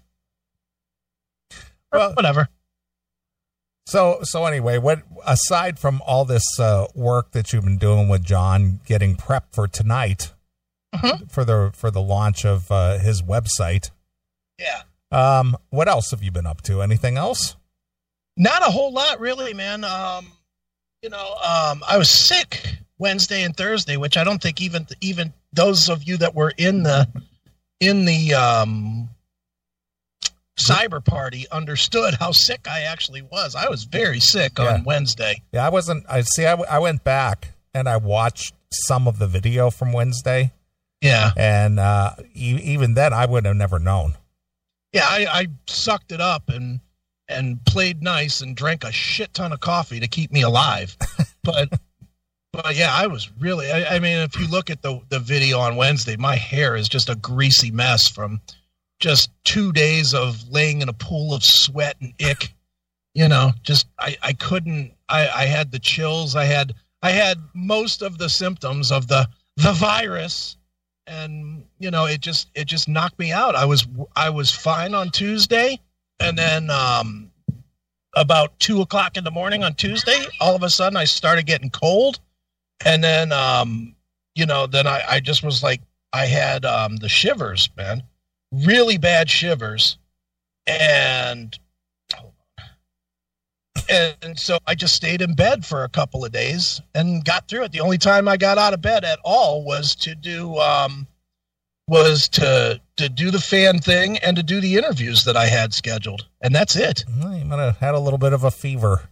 [1.92, 2.48] Well- whatever.
[3.88, 8.24] So so anyway, what aside from all this uh, work that you've been doing with
[8.24, 10.34] John, getting prep for tonight
[10.96, 11.32] Mhm.
[11.32, 13.92] for the for the launch of uh, his website,
[14.60, 14.84] Yeah.
[15.12, 16.82] um, what else have you been up to?
[16.82, 17.56] Anything else?
[18.38, 19.84] Not a whole lot, really, man.
[19.84, 20.32] Um,
[21.02, 25.34] you know, um, I was sick Wednesday and Thursday, which I don't think even even
[25.54, 27.08] those of you that were in the
[27.80, 29.10] in the um,
[30.70, 33.56] cyber party understood how sick I actually was.
[33.56, 34.74] I was very sick Yeah.
[34.74, 35.42] on Wednesday.
[35.52, 36.06] Yeah, I wasn't.
[36.10, 36.46] I see.
[36.46, 40.52] I went back and I watched some of the video from Wednesday,
[41.02, 44.16] Yeah, and uh, e- even then, I would have never known.
[44.94, 45.06] yeah.
[45.08, 46.80] I, I sucked it up and
[47.28, 50.98] and played nice and drank a shit ton of coffee to keep me alive,
[51.44, 51.70] but.
[52.54, 53.72] But yeah, I was really.
[53.72, 56.90] I, I mean, if you look at the the video on Wednesday, my hair is
[56.90, 58.42] just a greasy mess from
[59.02, 62.54] just two days of laying in a pool of sweat and ick.
[63.14, 64.94] You know, just I I couldn't.
[65.10, 66.36] I I had the chills.
[66.36, 70.56] I had I had most of the symptoms of the the virus,
[71.06, 73.56] and you know, it just it just knocked me out.
[73.56, 73.86] I was
[74.16, 75.78] I was fine on Tuesday,
[76.22, 77.32] and then um
[78.16, 81.70] about two o'clock in the morning on Tuesday, all of a sudden I started getting
[81.70, 82.20] cold
[82.86, 83.96] and then um
[84.36, 85.82] you know then i i just was like
[86.14, 88.04] i had um the shivers man
[88.52, 89.98] really bad shivers
[90.68, 91.58] and
[93.90, 97.64] and so i just stayed in bed for a couple of days and got through
[97.64, 101.08] it the only time i got out of bed at all was to do um
[101.88, 105.74] was to to do the fan thing and to do the interviews that i had
[105.74, 109.10] scheduled and that's it Well, you might have had a little bit of a fever.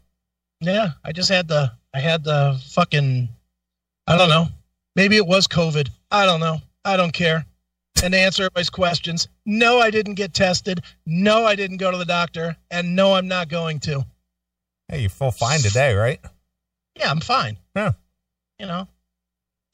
[0.62, 3.30] yeah, I just had the I had the fucking
[4.08, 4.48] I don't know.
[4.96, 5.90] Maybe it was COVID.
[6.10, 6.58] I don't know.
[6.84, 7.46] I don't care.
[8.02, 10.82] And answer everybody's questions, no, I didn't get tested.
[11.06, 14.06] No, I didn't go to the doctor, and no, I'm not going to.
[14.88, 16.20] Hey, you feel fine today, right?
[16.96, 17.58] Yeah, I'm fine.
[17.76, 17.92] Yeah.
[18.58, 18.88] You know,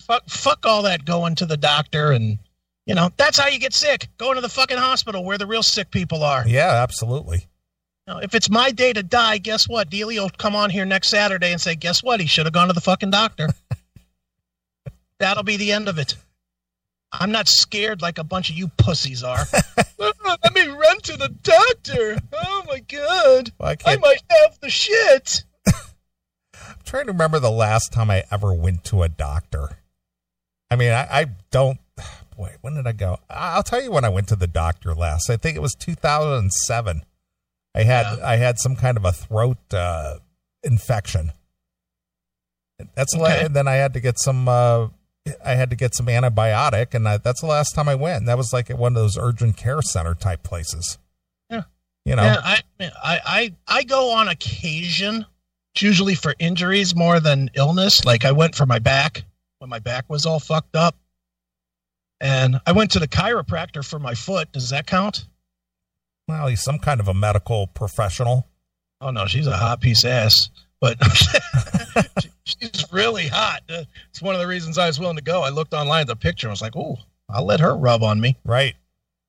[0.02, 2.40] fuck, fuck all that going to the doctor and
[2.86, 4.08] You know, that's how you get sick.
[4.18, 6.48] Going to the fucking hospital where the real sick people are.
[6.48, 7.48] Yeah, absolutely.
[8.08, 9.92] Know, if it's my day to die, guess what?
[9.92, 12.20] Neely will come on here next Saturday and say, guess what?
[12.20, 13.50] He should have gone to the fucking doctor.
[15.20, 16.16] That'll be the end of it.
[17.12, 19.46] I'm not scared like a bunch of you pussies are.
[20.00, 22.18] Let me run to the doctor.
[22.34, 23.52] Oh my god.
[23.58, 25.44] Well, I I might have the shit.
[25.68, 29.78] I'm trying to remember the last time I ever went to a doctor.
[30.70, 31.80] I mean, I, I don't.
[32.38, 33.20] Boy, when did I go?
[33.30, 35.30] I'll tell you when I went to the doctor last.
[35.30, 37.04] I think it was 2007.
[37.74, 38.28] I had Yeah.
[38.28, 40.16] I had some kind of a throat uh,
[40.64, 41.32] infection.
[42.94, 43.46] That's Okay.
[43.46, 44.50] and then I had to get some.
[44.50, 44.88] Uh,
[45.44, 48.20] I had to get some antibiotic, and I, that's the last time I went.
[48.20, 50.98] And that was like at one of those urgent care center type places.
[51.50, 51.64] Yeah.
[52.06, 52.24] You know.
[52.24, 55.26] Yeah, I, I, I, I go on occasion.
[55.74, 58.06] It's usually for injuries more than illness.
[58.06, 59.24] Like I went for my back
[59.60, 60.96] when my back was all fucked up,
[62.22, 64.52] and I went to the chiropractor for my foot.
[64.52, 65.26] Does that count?
[66.28, 68.48] Well, he's some kind of a medical professional.
[69.02, 70.50] Oh no, she's a hot piece of ass.
[70.82, 70.98] But
[72.44, 73.62] she's really hot.
[73.70, 75.42] It's one of the reasons I was willing to go.
[75.44, 76.98] I looked online at the picture and was like, "Oh,
[77.30, 78.76] I'll let her rub on me." Right.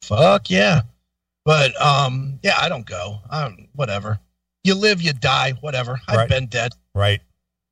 [0.03, 0.83] Fuck yeah.
[1.45, 3.19] But um, yeah, I don't go.
[3.31, 4.19] I'm whatever.
[4.65, 5.53] You live, you die.
[5.61, 6.01] Whatever.
[6.09, 6.29] I've Right.
[6.29, 6.73] been dead.
[6.95, 7.21] Right.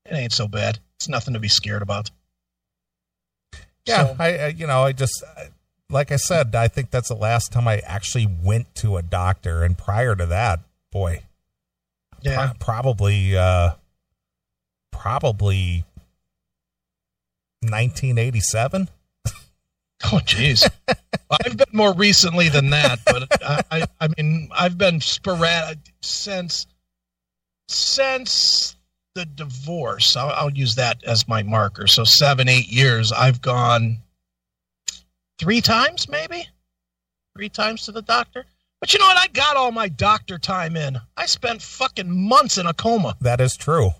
[0.06, 0.78] It ain't so bad.
[0.96, 2.10] It's nothing to be scared about.
[3.86, 5.22] Yeah, So- I, I you know I just
[5.90, 9.62] like I said, I think that's the last time I actually went to a doctor,
[9.62, 10.60] and prior to that,
[10.90, 11.24] boy,
[12.24, 12.46] yeah.
[12.46, 13.70] pro- probably uh,
[14.90, 15.84] probably
[17.62, 18.88] 1987.
[20.12, 20.68] Oh, jeez.
[21.30, 26.66] I've been more recently than that, but I, I, I mean, I've been sporadic since
[27.68, 28.76] since
[29.14, 30.14] the divorce.
[30.14, 31.86] I'll, I'll use that as my marker.
[31.86, 33.12] So seven, eight years.
[33.12, 33.98] I've gone
[35.38, 36.48] three times, maybe
[37.34, 38.44] three times to the doctor.
[38.80, 39.16] But you know what?
[39.16, 40.98] I got all my doctor time in.
[41.16, 43.16] I spent fucking months in a coma.
[43.20, 43.90] That is true.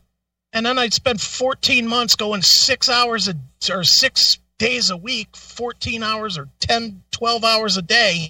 [0.53, 3.35] and then I spent 14 months going six hours a,
[3.73, 8.29] or six days a week, 14 hours or 10, 12 hours a day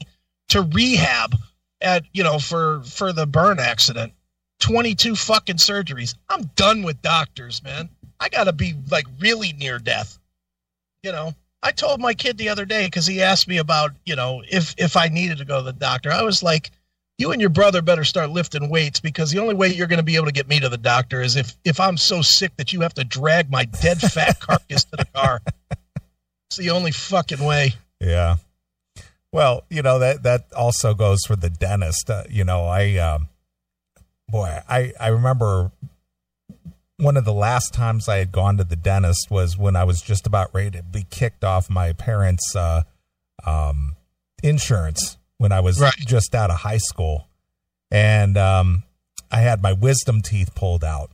[0.48, 1.34] to rehab
[1.80, 4.12] at, you know, for, for the burn accident.
[4.60, 6.14] 22 fucking surgeries.
[6.28, 7.90] I'm done with doctors, man.
[8.20, 10.18] I got to be like really near death.
[11.02, 14.14] You know, I told my kid the other day because he asked me about, you
[14.14, 16.12] know, if, if I needed to go to the doctor.
[16.12, 16.70] I was like,
[17.16, 20.04] you and your brother better start lifting weights because the only way you're going to
[20.04, 22.72] be able to get me to the doctor is if if I'm so sick that
[22.72, 25.40] you have to drag my dead fat carcass to the car.
[26.48, 27.74] It's the only fucking way.
[28.00, 28.36] Yeah.
[29.32, 32.10] Well, you know that that also goes for the dentist.
[32.10, 33.28] Uh, you know, I um,
[34.28, 35.70] boy, I I remember
[36.98, 40.00] one of the last times I had gone to the dentist was when I was
[40.00, 42.82] just about ready to be kicked off my parents' uh,
[43.44, 43.96] um,
[44.42, 45.94] insurance when I was Right.
[45.96, 47.28] just out of high school,
[47.90, 48.84] and um,
[49.30, 51.10] I had my wisdom teeth pulled out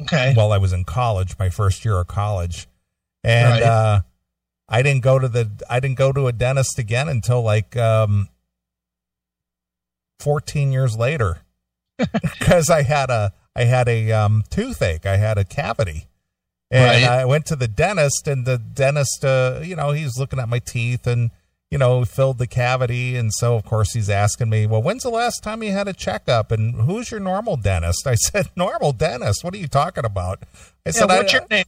[0.00, 0.32] Okay.
[0.34, 2.66] while I was in college, my first year of college,
[3.22, 3.62] and Right.
[3.62, 4.00] uh,
[4.68, 8.28] I didn't go to the I didn't go to a dentist again until like um,
[10.18, 11.42] fourteen years later,
[11.98, 16.06] because I had a I had a um, toothache, I had a cavity,
[16.70, 17.04] and Right.
[17.20, 20.58] I went to the dentist, and the dentist, uh, you know, he's looking at my
[20.58, 21.30] teeth and.
[21.70, 25.08] You know, filled the cavity, and so of course he's asking me, "Well, when's the
[25.08, 26.52] last time you had a checkup?
[26.52, 29.42] And who's your normal dentist?" I said, "Normal dentist?
[29.42, 30.40] What are you talking about?"
[30.86, 31.64] I Yeah, said, what's I, your name?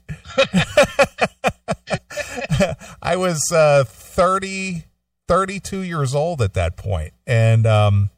[3.02, 4.84] I was uh, 30,
[5.26, 7.12] 32 years old at that point.
[7.26, 8.10] And um,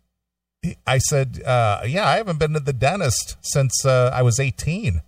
[0.87, 5.02] I said, uh, Yeah, I haven't been to the dentist since uh, I was 18.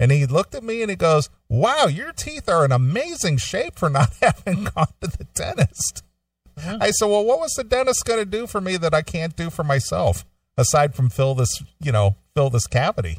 [0.00, 3.78] And he looked at me and he goes, Wow, your teeth are in amazing shape
[3.78, 6.02] for not having gone to the dentist.
[6.56, 6.78] Yeah.
[6.80, 9.36] I said, Well, what was the dentist going to do for me that I can't
[9.36, 10.24] do for myself
[10.56, 13.18] aside from fill this, you know, fill this cavity?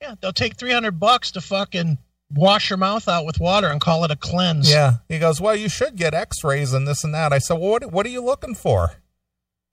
[0.00, 1.98] Yeah, they'll take 300 bucks to fucking
[2.32, 4.70] wash your mouth out with water and call it a cleanse.
[4.70, 4.94] Yeah.
[5.08, 7.32] He goes, Well, you should get x rays and this and that.
[7.32, 8.92] I said, Well, what, what are you looking for?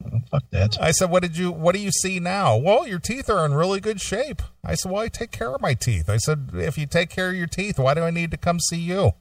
[0.06, 0.78] Oh, fuck that.
[0.82, 1.52] I said, "What did you?
[1.52, 4.42] What do you see now?" Well, your teeth are in really good shape.
[4.64, 7.30] I said, "Well, I take care of my teeth." I said, "If you take care
[7.30, 9.12] of your teeth, why do I need to come see you?"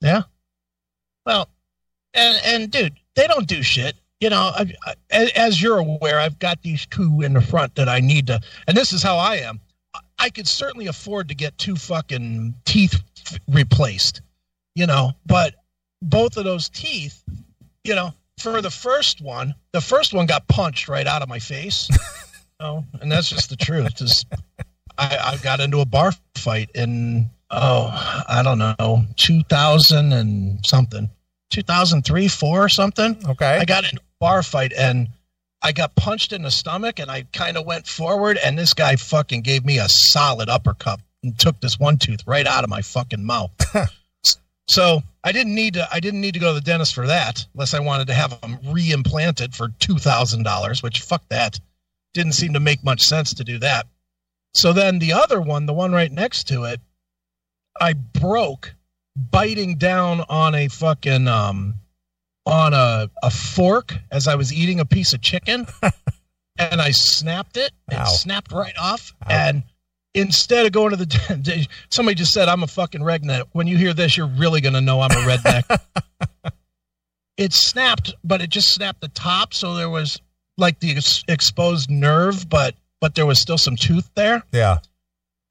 [0.00, 0.22] Yeah.
[1.24, 1.48] Well,
[2.14, 3.96] and and dude, they don't do shit.
[4.20, 7.74] You know, I, I, as- as you're aware, I've got these two in the front
[7.74, 9.60] that I need to, and this is how I am.
[9.94, 14.22] I- I could certainly afford to get two fucking teeth f- replaced,
[14.74, 15.54] you know, but
[16.00, 17.22] both of those teeth,
[17.84, 21.38] you know, for the first one, the first one got punched right out of my
[21.38, 21.88] face.
[22.60, 24.00] and that's just the truth.
[24.00, 24.24] Is
[24.98, 30.64] I, I got into a bar fight in oh I don't know two thousand and
[30.64, 31.10] something,
[31.50, 33.16] 2003, four or something.
[33.28, 33.58] Okay.
[33.58, 35.08] I got in a bar fight and
[35.62, 38.96] I got punched in the stomach and I kind of went forward and this guy
[38.96, 42.82] fucking gave me a solid uppercut and took this one tooth right out of my
[42.82, 43.50] fucking mouth.
[44.68, 47.46] so I didn't need to I didn't need to go to the dentist for that
[47.54, 51.58] unless I wanted to have them reimplanted for two thousand dollars, which fuck that.
[52.14, 53.86] Didn't seem to make much sense to do that.
[54.54, 56.80] So then the other one, the one right next to it,
[57.78, 58.74] I broke
[59.14, 61.74] biting down on a fucking um
[62.46, 65.66] on a, a fork as I was eating a piece of chicken
[66.58, 67.72] and I snapped it.
[67.90, 68.04] It Ow.
[68.04, 69.14] snapped right off.
[69.24, 69.26] Ow.
[69.28, 69.62] And
[70.16, 73.44] instead of going to the dentist, somebody just said, I'm a fucking redneck.
[73.52, 75.80] When you hear this, you're really going to know I'm a redneck.
[77.36, 79.54] it snapped, but it just snapped the top.
[79.54, 80.20] So there was
[80.56, 84.42] like the ex- exposed nerve, but but there was still some tooth there.
[84.50, 84.78] yeah.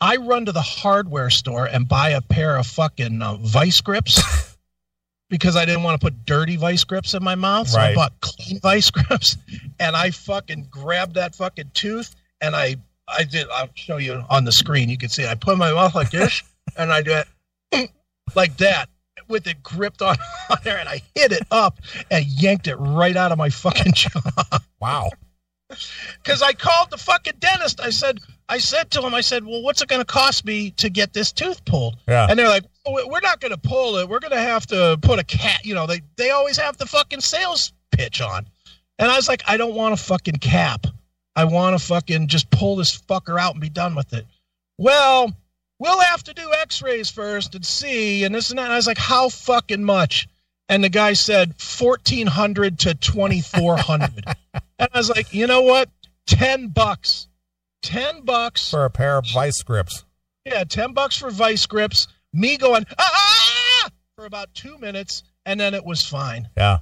[0.01, 4.21] I run to the hardware store and buy a pair of fucking uh, vice grips
[5.29, 7.69] because I didn't want to put dirty vice grips in my mouth.
[7.69, 9.37] So I bought clean vice grips
[9.79, 12.75] and I fucking grabbed that fucking tooth and I
[13.07, 14.89] I did I'll show you on the screen.
[14.89, 15.25] You can see.
[15.25, 16.41] I put my mouth like this
[16.77, 17.21] and I do
[17.71, 17.89] it
[18.35, 18.89] like that
[19.27, 20.15] with it gripped on,
[20.49, 21.79] on there and I hit it up
[22.11, 25.09] and yanked it right out of my fucking jaw Wow.
[26.23, 27.79] because I called the fucking dentist.
[27.81, 30.71] I said, I said to him, I said, well, what's it going to cost me
[30.71, 31.97] to get this tooth pulled?
[32.07, 32.27] Yeah.
[32.29, 34.07] And they're like, "Oh, we're not going to pull it.
[34.07, 35.65] We're going to have to put a cat.
[35.65, 38.45] You know, they they always have the fucking sales pitch on.
[38.99, 40.85] And I was like, I don't want a fucking cap.
[41.35, 44.25] I want to fucking just pull this fucker out and be done with it.
[44.77, 45.33] Well,
[45.79, 48.65] we'll have to do X-rays first and see, and this and that.
[48.65, 50.27] And I was like, how fucking much?
[50.67, 54.25] And the guy said fourteen hundred to twenty four hundred.
[54.79, 55.89] and I was like, you know what?
[56.25, 57.27] Ten bucks.
[57.83, 58.71] Ten bucks.
[58.71, 60.05] For a pair of vice grips.
[60.43, 62.07] Yeah, ten bucks for vice grips.
[62.33, 66.49] Me going ah for about two minutes, and then it was fine.
[66.57, 66.79] Yeah.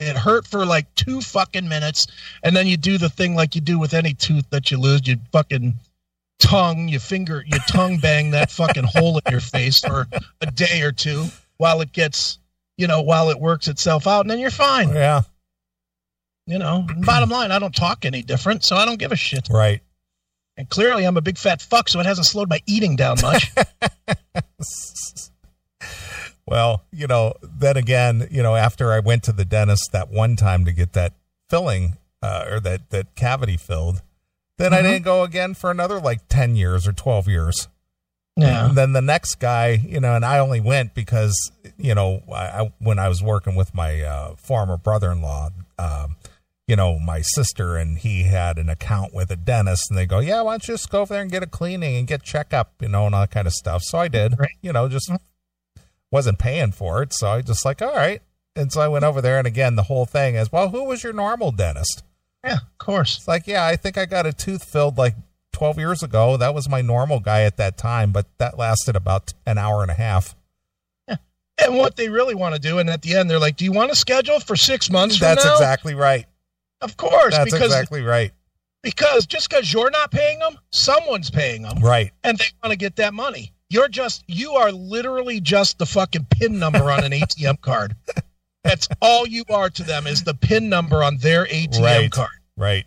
[0.00, 2.06] It hurt for like two fucking minutes,
[2.44, 5.06] and then you do the thing like you do with any tooth that you lose.
[5.08, 5.74] You fucking
[6.38, 10.06] tongue, you finger, you tongue bang that fucking hole in your face for
[10.40, 12.38] a day or two while it gets,
[12.76, 14.90] you know, while it works itself out, and then you're fine.
[14.90, 15.22] Yeah.
[16.46, 19.48] You know, bottom line, I don't talk any different, so I don't give a shit.
[19.50, 19.80] Right.
[20.56, 23.52] And clearly, I'm a big fat fuck, so it hasn't slowed my eating down much.
[26.50, 30.36] Well, you know, then again, you know, after I went to the dentist that one
[30.36, 31.12] time to get that
[31.48, 34.02] filling uh, or that that cavity filled,
[34.56, 34.82] then I Mhm.
[34.82, 37.68] didn't go again for another like ten years or twelve years.
[38.36, 38.66] yeah.
[38.66, 41.34] And then the next guy, you know, and I only went because,
[41.76, 46.16] you know, I, I when I was working with my uh, former brother-in-law, um,
[46.68, 50.18] you know, my sister and he had an account with a dentist, and they go,
[50.20, 52.74] "Yeah, why don't you just go over there and get a cleaning and get checkup,
[52.80, 54.50] you know, and all that kind of stuff." So I did, Right.
[54.60, 55.10] you know, just
[56.10, 58.22] wasn't paying for it, so I just like, all right.
[58.56, 61.04] And so I went over there, and again, the whole thing is, well, who was
[61.04, 62.02] your normal dentist?
[62.44, 63.16] Yeah, of course.
[63.18, 65.14] It's like, yeah, I think I got a tooth filled like
[65.52, 66.36] 12 years ago.
[66.36, 69.90] That was my normal guy at that time, but that lasted about an hour and
[69.90, 70.34] a half.
[71.60, 73.72] And what they really want to do, and at the end, they're like, "Do you
[73.72, 76.24] want to schedule for six months That's now?" exactly right.
[76.80, 78.30] Of course, That's because exactly right.
[78.84, 82.12] because just because you're not paying them, someone's paying them, Right.
[82.22, 83.52] and they want to get that money.
[83.70, 87.94] You're just you are literally just the fucking pin number on an ATM card.
[88.64, 92.10] That's all you are to them is the pin number on their ATM Right.
[92.10, 92.30] card.
[92.56, 92.86] Right.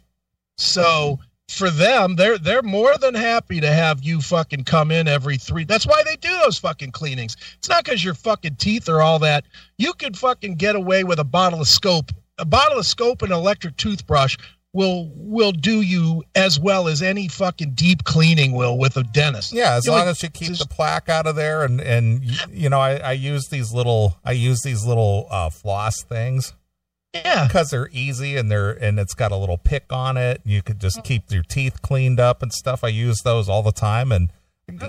[0.57, 5.37] So for them, they're they're more than happy to have you fucking come in every
[5.37, 5.63] three.
[5.65, 7.35] That's why they do those fucking cleanings.
[7.57, 9.45] It's not because your fucking teeth are all that.
[9.77, 12.11] You could fucking get away with a bottle of scope.
[12.37, 14.37] A bottle of scope and an electric toothbrush
[14.73, 19.51] will will do you as well as any fucking deep cleaning will with a dentist.
[19.53, 22.23] Yeah, as You long as you keep just- the plaque out of there and and
[22.49, 26.53] you know, I, I use these little I use these little uh floss things
[27.13, 27.47] Yeah.
[27.47, 30.41] because they're easy and they're and it's got a little pick on it.
[30.45, 32.83] You could just keep your teeth cleaned up and stuff.
[32.83, 34.29] I use those all the time and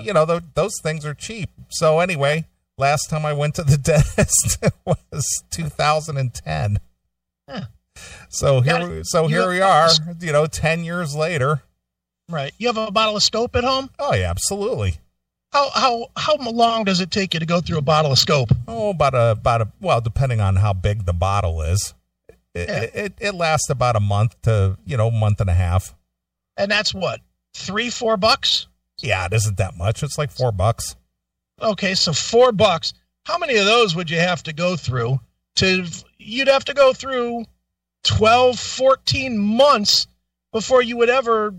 [0.04, 1.50] you know, th- those things are cheap.
[1.70, 2.44] So anyway,
[2.78, 6.78] last time I went to the dentist was 2010.
[7.48, 7.64] Yeah.
[8.28, 9.88] So here, we- so here we are,
[10.20, 11.62] you know, ten years later.
[12.28, 12.52] Right.
[12.58, 13.90] You have a bottle of scope at home?
[13.98, 14.98] Oh yeah, absolutely.
[15.52, 18.48] How how how long does it take you to go through a bottle of scope?
[18.66, 21.92] Oh, about a about a well, depending on how big the bottle is,
[22.54, 22.80] it, Yeah.
[22.80, 25.94] it, it it lasts about a month to you know month and a half.
[26.56, 27.20] And that's what?
[27.54, 28.66] Three, four bucks?
[29.02, 30.02] Yeah, it isn't that much.
[30.02, 30.96] It's like four bucks.
[31.60, 32.94] Okay, so four bucks.
[33.26, 35.20] How many of those would you have to go through
[35.56, 35.84] to
[36.18, 37.44] you'd have to go through
[38.04, 40.06] 12, 14 months
[40.52, 41.54] before you would ever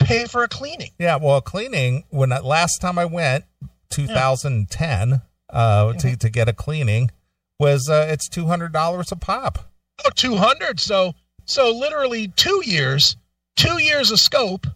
[0.00, 0.90] pay for a cleaning.
[0.98, 3.44] Yeah, well, cleaning when I, last time I went,
[3.90, 7.10] 2010, uh, to to get a cleaning
[7.58, 9.70] was uh, it's two hundred dollars a pop.
[10.04, 10.80] Oh, 200.
[10.80, 11.14] So,
[11.44, 13.16] so literally two years,
[13.56, 14.66] two years of scope.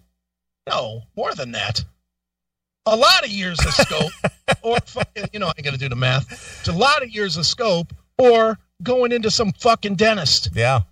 [0.68, 1.84] No, more than that.
[2.86, 4.12] A lot of years of scope,
[4.62, 6.30] or fucking, you know, I ain't gonna do the math.
[6.60, 10.50] It's a lot of years of scope, or going into some fucking dentist.
[10.54, 10.82] Yeah,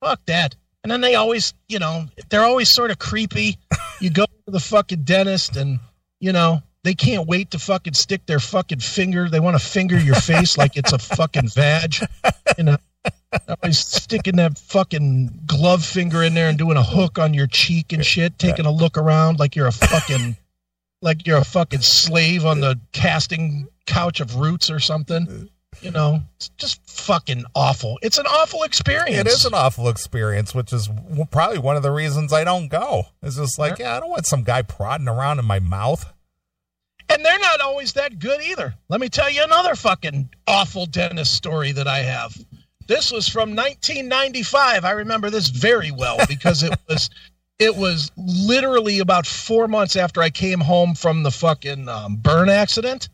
[0.00, 0.54] Fuck that.
[0.82, 3.58] And then they always, you know, they're always sort of creepy.
[4.00, 5.80] You go to the fucking dentist, and
[6.20, 9.28] you know, they can't wait to fucking stick their fucking finger.
[9.28, 11.96] They want to finger your face like it's a fucking vag.
[12.56, 12.76] You know,
[13.48, 17.92] always sticking that fucking glove finger in there and doing a hook on your cheek
[17.92, 20.36] and shit, taking a look around like you're a fucking,
[21.02, 25.28] like you're a fucking slave on the casting couch of roots or something.
[25.28, 25.44] Uh,
[25.80, 27.98] You know, it's just fucking awful.
[28.02, 29.16] It's an awful experience.
[29.16, 30.88] it is an awful experience, which is
[31.30, 33.04] probably one of the reasons I don't go.
[33.22, 36.12] It's just like, yeah, I don't want some guy prodding around in my mouth.
[37.08, 38.74] And they're not always that good either.
[38.88, 42.36] Let me tell you another fucking awful dentist story that I have.
[42.86, 44.84] This was from 1995.
[44.84, 47.08] I remember this very well because it was
[47.58, 52.48] it was literally about 4 months after I came home from the fucking um, burn
[52.48, 53.08] accident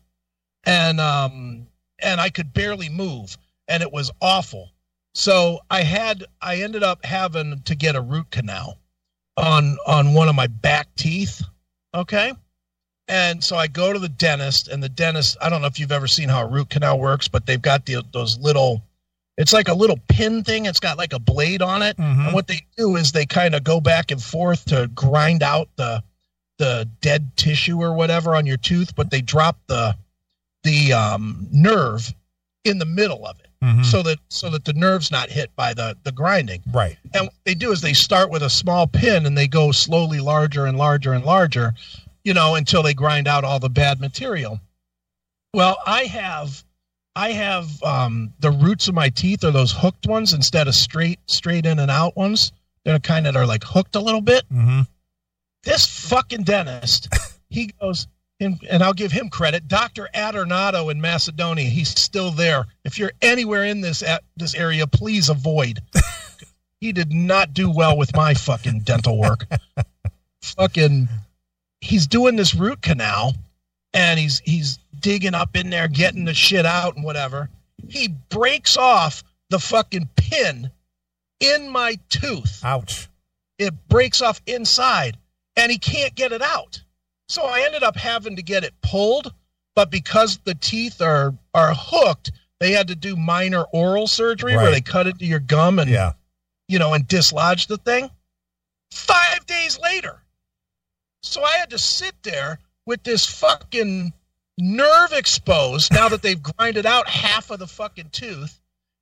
[0.65, 1.64] and um
[1.99, 3.37] and I could barely move
[3.67, 4.71] and it was awful.
[5.13, 8.77] So I had I ended up having to get a root canal
[9.37, 11.41] on on one of my back teeth,
[11.93, 12.33] okay?
[13.07, 15.91] And so I go to the dentist, and the dentist, I don't know if you've
[15.91, 18.81] ever seen how a root canal works, but they've got the, those little,
[19.37, 20.65] it's like a little pin thing.
[20.65, 21.97] It's got like a blade on it.
[21.97, 22.25] Mhm.
[22.25, 25.69] And what they do is they kind of go back and forth to grind out
[25.75, 26.03] the,
[26.57, 29.95] the dead tissue or whatever on your tooth, but they drop the,
[30.65, 32.13] the um, nerve
[32.65, 33.85] in the middle of it Mhm.
[33.85, 36.61] so that, so that the nerve's not hit by the, the grinding.
[36.71, 36.97] right.
[37.13, 40.19] And what they do is they start with a small pin and they go slowly
[40.19, 41.73] larger and larger and larger,
[42.23, 44.59] you know, until they grind out all the bad material.
[45.53, 46.63] Well, I have
[47.15, 51.19] I have um, the roots of my teeth are those hooked ones instead of straight
[51.27, 52.51] straight in and out ones.
[52.83, 54.43] They're kind of are like hooked a little bit.
[54.51, 54.81] hmm
[55.63, 57.07] This fucking dentist,
[57.49, 58.07] he goes,
[58.39, 59.67] and, and I'll give him credit.
[59.67, 62.65] Doctor Adornato in Macedonia, he's still there.
[62.83, 65.81] If you're anywhere in this at this area, please avoid.
[66.81, 69.45] he did not do well with my fucking dental work.
[70.41, 71.07] fucking,
[71.81, 73.33] he's doing this root canal,
[73.93, 77.49] and he's he's digging up in there, getting the shit out and whatever.
[77.87, 80.71] He breaks off the fucking pin
[81.39, 83.07] in my tooth Ouch.
[83.59, 85.17] it breaks off inside
[85.55, 86.81] and he can't get it out.
[87.27, 89.33] So I ended up having to get it pulled,
[89.75, 94.71] but because the teeth are are hooked, they had to do minor oral surgery where
[94.71, 96.13] they cut into your gum and Yeah.
[96.67, 98.09] you know and dislodge the thing.
[98.91, 100.21] 5 days later.
[101.23, 104.13] So I had to sit there with this fucking
[104.57, 108.59] nerve exposed now that they've grinded out half of the fucking tooth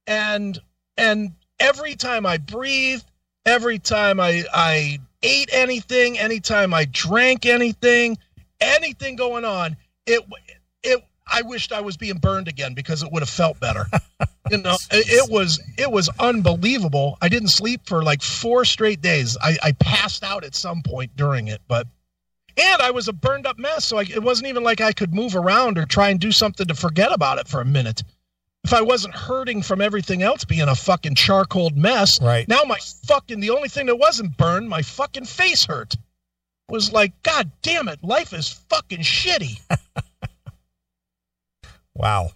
[0.08, 0.60] and
[0.98, 3.06] and every time I breathed,
[3.46, 8.18] every time I I ate anything, anytime I drank anything,
[8.62, 10.22] anything going on, it
[10.84, 13.86] it I wished I was being burned again because it would have felt better.
[14.52, 17.18] you know, it, it was it was unbelievable.
[17.22, 19.38] I didn't sleep for like four straight days.
[19.42, 21.88] I, I passed out at some point during it, but
[22.56, 25.14] and I was a burned up mess, so I, it wasn't even like I could
[25.14, 28.04] move around or try and do something to forget about it for a minute.
[28.64, 32.48] If I wasn't hurting from everything else being a fucking charcoal mess, Right.
[32.48, 35.96] now my fucking the only thing that wasn't burned, my fucking face hurt.
[36.70, 39.60] Was like, God damn it, life is fucking shitty.
[41.96, 42.32] Wow.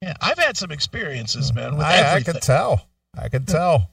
[0.00, 2.86] Yeah, I've had some experiences, man, with I, I could tell.
[3.16, 3.90] I could tell.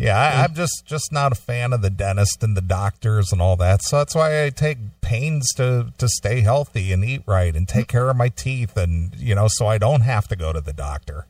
[0.00, 3.42] Yeah, I, I'm just just not a fan of the dentist and the doctors and
[3.42, 3.82] all that.
[3.82, 7.86] So that's why I take pains to to stay healthy and eat right and take
[7.86, 10.72] care of my teeth and you know so I don't have to go to the
[10.72, 11.26] doctor.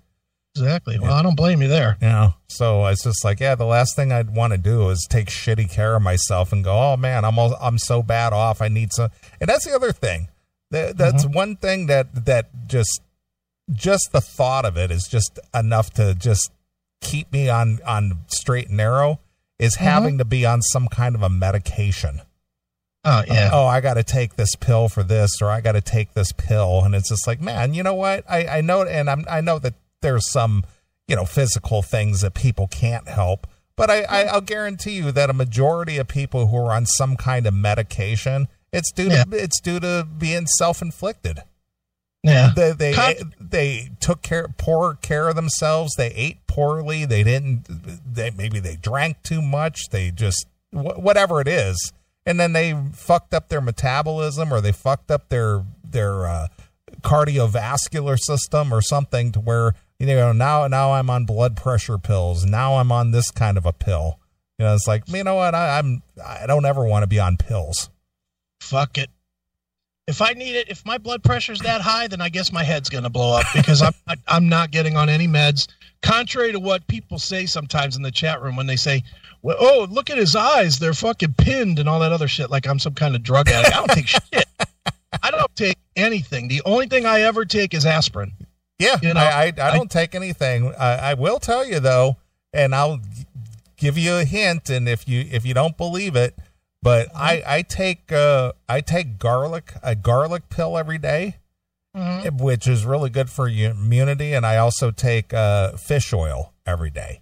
[0.54, 1.00] exactly.
[1.00, 1.96] Well, I don't blame you there.
[2.00, 5.04] You know, so it's just like, yeah, the last thing I'd want to do is
[5.10, 8.62] take shitty care of myself and go, oh man, I'm all, I'm so bad off.
[8.62, 9.10] I need some.
[9.40, 10.28] And that's the other thing.
[10.70, 10.98] That, mm-hmm.
[10.98, 13.02] that's one thing that that just
[13.72, 16.52] just the thought of it is just enough to just
[17.00, 19.20] keep me on on straight and narrow.
[19.58, 19.84] Is mm-hmm.
[19.84, 22.22] having to be on some kind of a medication.
[23.04, 23.50] Oh yeah.
[23.52, 26.32] Oh, I got to take this pill for this, or I got to take this
[26.32, 28.24] pill, and it's just like, man, you know what?
[28.28, 30.64] I I know, and I'm I know that there's some
[31.08, 33.46] you know physical things that people can't help,
[33.76, 37.16] but I, I I'll guarantee you that a majority of people who are on some
[37.16, 39.24] kind of medication, it's due Yeah.
[39.24, 41.40] to it's due to being self inflicted.
[42.22, 42.50] Yeah.
[42.54, 42.92] They they
[43.40, 45.94] they took care poor care of themselves.
[45.96, 47.04] They ate poorly.
[47.04, 47.66] They didn't.
[48.14, 49.88] They maybe they drank too much.
[49.90, 51.92] They just wh- whatever it is,
[52.26, 56.48] and then they fucked up their metabolism or they fucked up their their uh,
[57.00, 62.44] cardiovascular system or something to where you know now now I'm on blood pressure pills.
[62.44, 64.18] Now I'm on this kind of a pill.
[64.58, 67.18] You know, it's like you know what I, I'm I don't ever want to be
[67.18, 67.88] on pills.
[68.60, 69.08] Fuck it.
[70.10, 72.88] If I need it, if my blood pressure's that high, then I guess my head's
[72.88, 73.94] gonna blow up because I'm
[74.28, 75.68] I'm not getting on any meds.
[76.02, 79.02] Contrary to what people say sometimes in the chat room when they say,
[79.42, 82.66] well, "Oh, look at his eyes; they're fucking pinned," and all that other shit, like
[82.66, 83.74] I'm some kind of drug addict.
[83.74, 84.44] I don't take shit.
[85.22, 86.48] I don't take anything.
[86.48, 88.32] The only thing I ever take is aspirin.
[88.78, 90.74] Yeah, You know, I, I, I I- don't take anything.
[90.78, 92.16] I, I will tell you though,
[92.52, 93.00] and I'll
[93.76, 94.70] give you a hint.
[94.70, 96.34] And if you if you don't believe it,
[96.82, 101.36] but I I take uh I take garlic a garlic pill every day,
[101.96, 102.40] Mhm.
[102.40, 104.32] which is really good for immunity.
[104.32, 107.20] And I also take uh fish oil every day.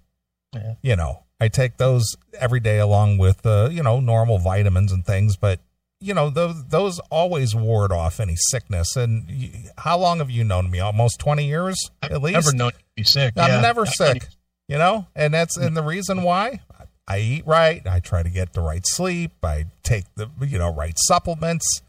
[0.54, 0.74] Yeah.
[0.82, 5.04] You know, I take those every day along with uh you know normal vitamins and
[5.04, 5.60] things, but.
[6.00, 8.94] You know those those always ward off any sickness.
[8.94, 10.78] And you, how long have you known me?
[10.78, 12.34] Almost twenty years, at I've least.
[12.34, 13.32] never known you be sick.
[13.36, 13.60] I'm Yeah.
[13.60, 14.28] never I- sick,
[14.68, 16.60] you know, and that's and the reason why
[17.08, 17.84] I eat right.
[17.86, 19.32] I try to get the right sleep.
[19.42, 21.80] I take the you know right supplements,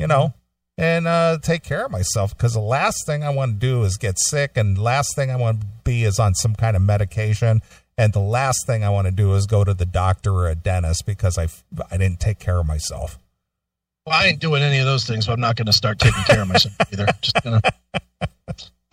[0.00, 0.34] you know,
[0.76, 3.96] and uh, take care of myself because the last thing I want to do is
[3.96, 7.62] get sick, and last thing I want to be is on some kind of medication,
[7.96, 10.56] and the last thing I want to do is go to the doctor or a
[10.56, 11.46] dentist because I
[11.90, 13.18] I didn't take care of myself.
[14.06, 16.22] Well, I ain't doing any of those things, but I'm not going to start taking
[16.24, 17.06] care of myself either.
[17.22, 17.62] Just gonna,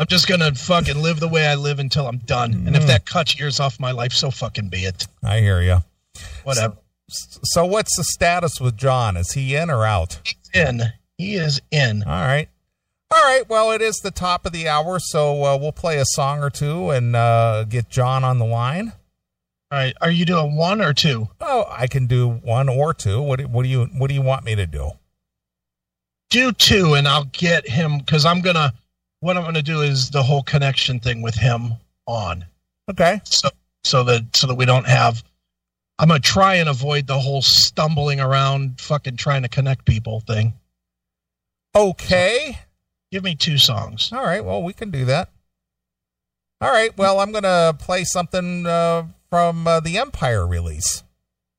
[0.02, 2.64] I'm just going to fucking live the way I live until I'm done.
[2.66, 5.06] And if that cuts years off my life, so fucking be it.
[5.24, 5.78] I hear you.
[6.44, 6.78] Whatever.
[7.08, 9.16] So what's the status with John?
[9.16, 10.20] Is he in or out?
[10.24, 10.82] He's in.
[11.20, 12.02] He is in.
[12.02, 12.50] All right.
[13.12, 13.48] All right.
[13.48, 16.50] Well, it is the top of the hour, so uh, we'll play a song or
[16.50, 18.94] two and uh, get John on the line.
[19.72, 19.94] All right.
[20.02, 21.28] Are you doing one or two?
[21.40, 23.22] Oh, I can do one or two.
[23.22, 24.94] What do, what do you What do you want me to do?
[26.32, 28.74] Do two, and I'll get him because I'm gonna.
[29.22, 32.46] What I'm gonna do is the whole connection thing with him on,
[32.90, 33.22] Okay.
[33.24, 33.50] so
[33.84, 35.24] so that so that we don't have.
[36.00, 40.54] I'm gonna try and avoid the whole stumbling around, fucking trying to connect people thing.
[41.76, 42.60] Okay.
[43.12, 44.12] Give me two songs.
[44.12, 44.44] All right.
[44.44, 45.30] Well, we can do that.
[46.60, 46.96] All right.
[46.98, 51.04] Well, I'm gonna play something uh, from uh, the Empire release.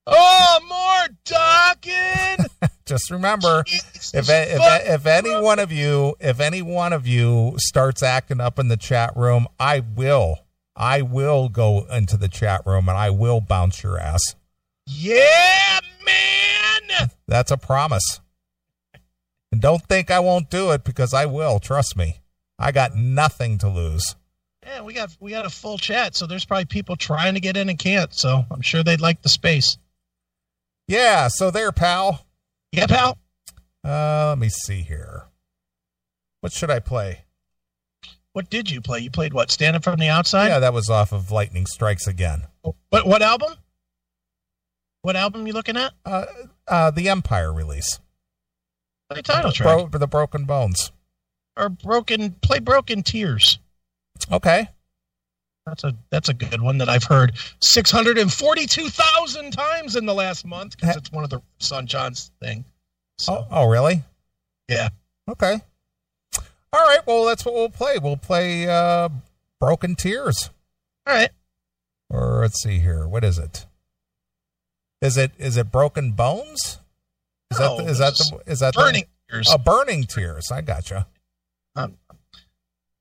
[0.07, 2.49] Oh, more Dokken!
[2.87, 7.55] Just remember, Jesus if if, if any one of you if any one of you
[7.57, 10.39] starts acting up in the chat room i will
[10.77, 14.35] i will go into the chat room and i will bounce your ass
[14.87, 17.09] yeah, man!
[17.29, 18.21] that's a promise
[19.51, 22.17] and don't think i won't do it because i will trust me
[22.59, 24.17] i got nothing to lose
[24.67, 27.57] Yeah, we got we got a full chat, so there's probably people trying to get
[27.57, 28.13] in and can't.
[28.15, 29.77] So I'm sure they'd like the space.
[30.93, 32.27] Yeah so there pal
[32.71, 33.17] Yeah, pal.
[33.85, 35.25] uh let me see here
[36.41, 37.25] what should i play
[38.35, 39.01] What did you play?
[39.01, 39.51] You played what?
[39.51, 40.49] Standing from the outside.
[40.49, 42.47] yeah that was off of lightning strikes again
[42.91, 43.53] What what album?
[45.03, 45.93] What album you looking at?
[46.05, 46.25] uh
[46.69, 47.99] uh the empire release
[49.11, 50.93] Play title track Bro- the broken bones
[51.57, 52.33] or broken.
[52.41, 53.59] Play Broken Tears.
[54.31, 54.69] okay
[55.67, 59.53] That's a that's a good one that I've heard six hundred and forty two thousand
[59.53, 62.65] times in the last month because it's one of the Son John's thing.
[63.19, 64.03] So Oh, oh, really?
[64.69, 64.89] yeah,
[65.31, 65.61] Okay.
[66.73, 67.01] All right.
[67.07, 67.99] Well, that's what we'll play.
[67.99, 69.09] We'll play uh,
[69.61, 70.51] "Broken Tears,"
[71.07, 71.31] all right.
[72.11, 73.07] or let's see here.
[73.07, 73.67] What is it?
[75.03, 76.79] Is it is it "Broken Bones"?
[77.53, 79.49] Is No, that the, is that the is that Burning the, Tears.
[79.53, 80.51] oh, burning tears?
[80.51, 81.07] I gotcha.
[81.77, 81.97] I'm,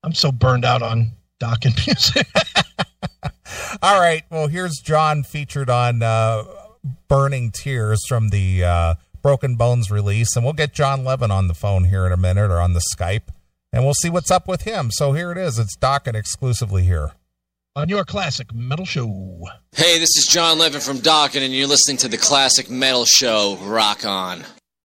[0.02, 2.26] I'm so burned out on Dokken music.
[3.82, 4.22] All right.
[4.30, 6.44] Well, here's John featured on uh,
[7.08, 11.54] "Burning Tears" from the uh, Broken Bones release, and we'll get Jon Levin on the
[11.54, 13.28] phone here in a minute or on the Skype,
[13.72, 14.90] and we'll see what's up with him.
[14.92, 15.58] So here it is.
[15.58, 17.12] It's Dokken exclusively here.
[17.74, 19.06] on your classic metal show.
[19.72, 23.56] Hey, this is Jon Levin from Dokken, and you're listening to the Classic Metal Show.
[23.62, 24.44] Rock on.